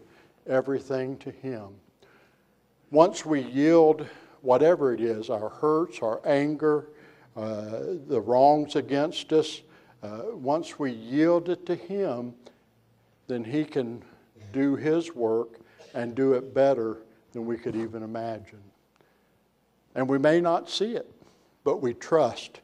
everything 0.48 1.18
to 1.18 1.32
Him. 1.32 1.70
Once 2.92 3.26
we 3.26 3.42
yield 3.42 4.08
whatever 4.42 4.94
it 4.94 5.02
is 5.02 5.30
our 5.30 5.50
hurts, 5.50 6.00
our 6.02 6.22
anger, 6.26 6.88
uh, 7.36 7.80
the 8.08 8.20
wrongs 8.20 8.76
against 8.76 9.34
us, 9.34 9.62
uh, 10.02 10.22
once 10.34 10.80
we 10.80 10.92
yield 10.92 11.50
it 11.50 11.66
to 11.66 11.76
Him, 11.76 12.34
then 13.28 13.44
He 13.44 13.66
can 13.66 14.04
do 14.54 14.76
His 14.76 15.14
work 15.14 15.60
and 15.94 16.16
do 16.16 16.34
it 16.34 16.54
better 16.54 16.98
than 17.34 17.46
we 17.46 17.58
could 17.58 17.76
even 17.76 18.04
imagine. 18.04 18.62
And 19.96 20.08
we 20.08 20.18
may 20.18 20.40
not 20.40 20.70
see 20.70 20.96
it, 20.96 21.12
but 21.64 21.82
we 21.82 21.94
trust 21.94 22.62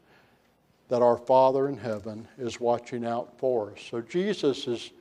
that 0.90 1.02
our 1.02 1.18
Father 1.18 1.68
in 1.68 1.78
heaven 1.78 2.28
is 2.38 2.60
watching 2.60 3.06
out 3.06 3.38
for 3.38 3.72
us. 3.72 3.80
So 3.90 4.02
Jesus 4.02 4.68
is 4.68 4.92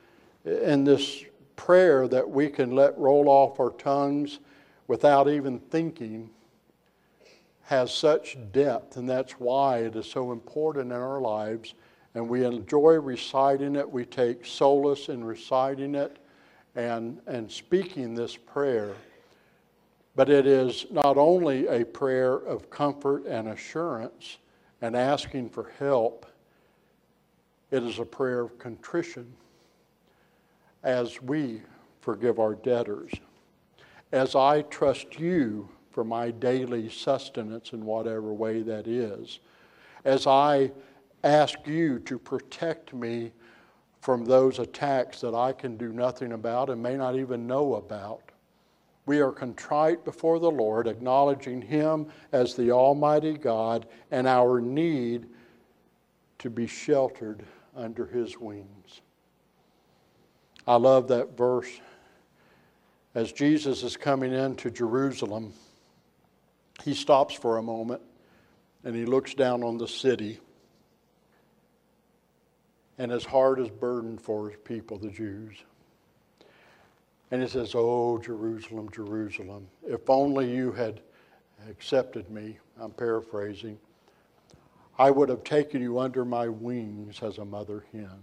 in 0.44 0.84
this 0.84 1.24
prayer 1.56 2.08
that 2.08 2.28
we 2.28 2.48
can 2.48 2.72
let 2.72 2.96
roll 2.98 3.28
off 3.28 3.60
our 3.60 3.70
tongues 3.70 4.40
without 4.86 5.28
even 5.28 5.58
thinking 5.58 6.30
has 7.62 7.94
such 7.94 8.36
depth, 8.52 8.98
and 8.98 9.08
that's 9.08 9.32
why 9.32 9.78
it 9.78 9.96
is 9.96 10.06
so 10.06 10.32
important 10.32 10.92
in 10.92 10.98
our 10.98 11.20
lives. 11.20 11.74
And 12.14 12.28
we 12.28 12.44
enjoy 12.44 12.94
reciting 12.94 13.74
it. 13.74 13.90
We 13.90 14.04
take 14.04 14.44
solace 14.44 15.08
in 15.08 15.24
reciting 15.24 15.94
it 15.94 16.18
and, 16.76 17.20
and 17.26 17.50
speaking 17.50 18.14
this 18.14 18.36
prayer. 18.36 18.92
But 20.14 20.28
it 20.28 20.46
is 20.46 20.86
not 20.90 21.16
only 21.16 21.66
a 21.66 21.84
prayer 21.84 22.34
of 22.34 22.70
comfort 22.70 23.24
and 23.26 23.48
assurance 23.48 24.36
and 24.84 24.94
asking 24.94 25.48
for 25.48 25.72
help, 25.78 26.26
it 27.70 27.82
is 27.82 27.98
a 27.98 28.04
prayer 28.04 28.40
of 28.40 28.58
contrition 28.58 29.32
as 30.82 31.22
we 31.22 31.62
forgive 32.02 32.38
our 32.38 32.54
debtors. 32.54 33.10
As 34.12 34.36
I 34.36 34.60
trust 34.60 35.18
you 35.18 35.70
for 35.90 36.04
my 36.04 36.30
daily 36.30 36.90
sustenance 36.90 37.72
in 37.72 37.86
whatever 37.86 38.34
way 38.34 38.60
that 38.60 38.86
is. 38.86 39.40
As 40.04 40.26
I 40.26 40.70
ask 41.22 41.56
you 41.64 41.98
to 42.00 42.18
protect 42.18 42.92
me 42.92 43.32
from 44.02 44.26
those 44.26 44.58
attacks 44.58 45.22
that 45.22 45.34
I 45.34 45.54
can 45.54 45.78
do 45.78 45.94
nothing 45.94 46.32
about 46.32 46.68
and 46.68 46.82
may 46.82 46.98
not 46.98 47.16
even 47.16 47.46
know 47.46 47.76
about. 47.76 48.23
We 49.06 49.20
are 49.20 49.32
contrite 49.32 50.04
before 50.04 50.38
the 50.38 50.50
Lord, 50.50 50.86
acknowledging 50.86 51.60
Him 51.60 52.08
as 52.32 52.54
the 52.54 52.70
Almighty 52.70 53.34
God 53.34 53.86
and 54.10 54.26
our 54.26 54.60
need 54.60 55.26
to 56.38 56.50
be 56.50 56.66
sheltered 56.66 57.44
under 57.76 58.06
His 58.06 58.38
wings. 58.38 59.02
I 60.66 60.76
love 60.76 61.08
that 61.08 61.36
verse. 61.36 61.68
As 63.14 63.30
Jesus 63.30 63.82
is 63.82 63.96
coming 63.96 64.32
into 64.32 64.70
Jerusalem, 64.70 65.52
he 66.82 66.94
stops 66.94 67.34
for 67.34 67.58
a 67.58 67.62
moment 67.62 68.02
and 68.82 68.94
he 68.94 69.04
looks 69.04 69.34
down 69.34 69.62
on 69.62 69.78
the 69.78 69.86
city. 69.86 70.40
And 72.98 73.10
his 73.10 73.24
heart 73.24 73.60
is 73.60 73.70
burdened 73.70 74.20
for 74.20 74.50
his 74.50 74.58
people, 74.64 74.98
the 74.98 75.10
Jews. 75.10 75.56
And 77.34 77.42
he 77.42 77.48
says, 77.48 77.72
Oh, 77.74 78.16
Jerusalem, 78.18 78.88
Jerusalem, 78.92 79.66
if 79.84 80.08
only 80.08 80.54
you 80.54 80.70
had 80.70 81.00
accepted 81.68 82.30
me, 82.30 82.60
I'm 82.80 82.92
paraphrasing, 82.92 83.76
I 85.00 85.10
would 85.10 85.28
have 85.30 85.42
taken 85.42 85.82
you 85.82 85.98
under 85.98 86.24
my 86.24 86.46
wings 86.46 87.24
as 87.24 87.38
a 87.38 87.44
mother 87.44 87.86
hen. 87.90 88.22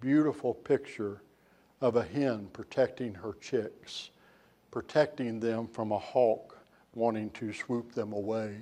Beautiful 0.00 0.54
picture 0.54 1.22
of 1.80 1.96
a 1.96 2.04
hen 2.04 2.46
protecting 2.52 3.14
her 3.14 3.32
chicks, 3.40 4.10
protecting 4.70 5.40
them 5.40 5.66
from 5.66 5.90
a 5.90 5.98
hawk 5.98 6.56
wanting 6.94 7.30
to 7.30 7.52
swoop 7.52 7.92
them 7.92 8.12
away, 8.12 8.58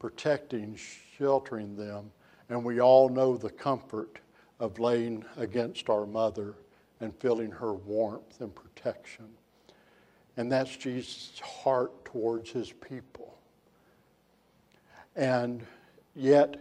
protecting, 0.00 0.76
sheltering 1.16 1.76
them. 1.76 2.10
And 2.48 2.64
we 2.64 2.80
all 2.80 3.08
know 3.08 3.36
the 3.36 3.50
comfort 3.50 4.18
of 4.58 4.80
laying 4.80 5.24
against 5.36 5.88
our 5.88 6.06
mother 6.06 6.56
and 7.00 7.14
feeling 7.16 7.50
her 7.50 7.72
warmth 7.72 8.40
and 8.40 8.54
protection. 8.54 9.26
And 10.36 10.50
that's 10.50 10.76
Jesus' 10.76 11.40
heart 11.40 12.04
towards 12.04 12.50
his 12.50 12.72
people. 12.72 13.36
And 15.16 15.66
yet, 16.14 16.56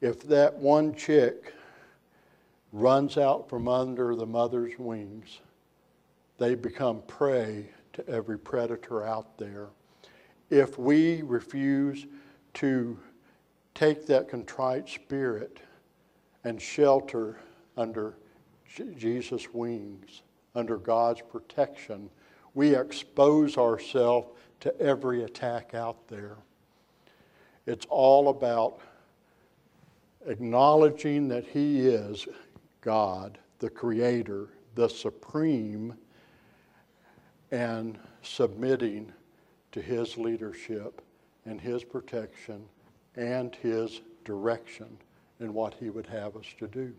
if 0.00 0.22
that 0.24 0.54
one 0.54 0.94
chick 0.94 1.54
runs 2.72 3.16
out 3.16 3.48
from 3.48 3.68
under 3.68 4.14
the 4.14 4.26
mother's 4.26 4.78
wings, 4.78 5.40
they 6.38 6.54
become 6.54 7.02
prey 7.06 7.70
to 7.94 8.08
every 8.08 8.38
predator 8.38 9.04
out 9.04 9.38
there. 9.38 9.68
If 10.50 10.78
we 10.78 11.22
refuse 11.22 12.06
to 12.54 12.98
take 13.74 14.06
that 14.06 14.28
contrite 14.28 14.88
spirit 14.88 15.60
and 16.44 16.60
shelter 16.60 17.38
under 17.76 18.16
Jesus' 18.68 19.52
wings, 19.52 20.22
under 20.54 20.76
God's 20.76 21.22
protection, 21.22 22.10
we 22.54 22.74
expose 22.74 23.56
ourselves 23.56 24.28
to 24.60 24.78
every 24.80 25.24
attack 25.24 25.74
out 25.74 26.08
there. 26.08 26.36
It's 27.66 27.86
all 27.88 28.28
about 28.28 28.80
acknowledging 30.26 31.28
that 31.28 31.44
He 31.44 31.86
is 31.86 32.26
God, 32.80 33.38
the 33.58 33.70
Creator, 33.70 34.48
the 34.74 34.88
Supreme, 34.88 35.94
and 37.50 37.98
submitting 38.22 39.12
to 39.72 39.80
His 39.80 40.16
leadership 40.16 41.02
and 41.44 41.60
His 41.60 41.84
protection 41.84 42.64
and 43.16 43.54
His 43.56 44.00
direction 44.24 44.98
in 45.40 45.54
what 45.54 45.74
He 45.74 45.90
would 45.90 46.06
have 46.06 46.36
us 46.36 46.46
to 46.58 46.66
do. 46.66 46.92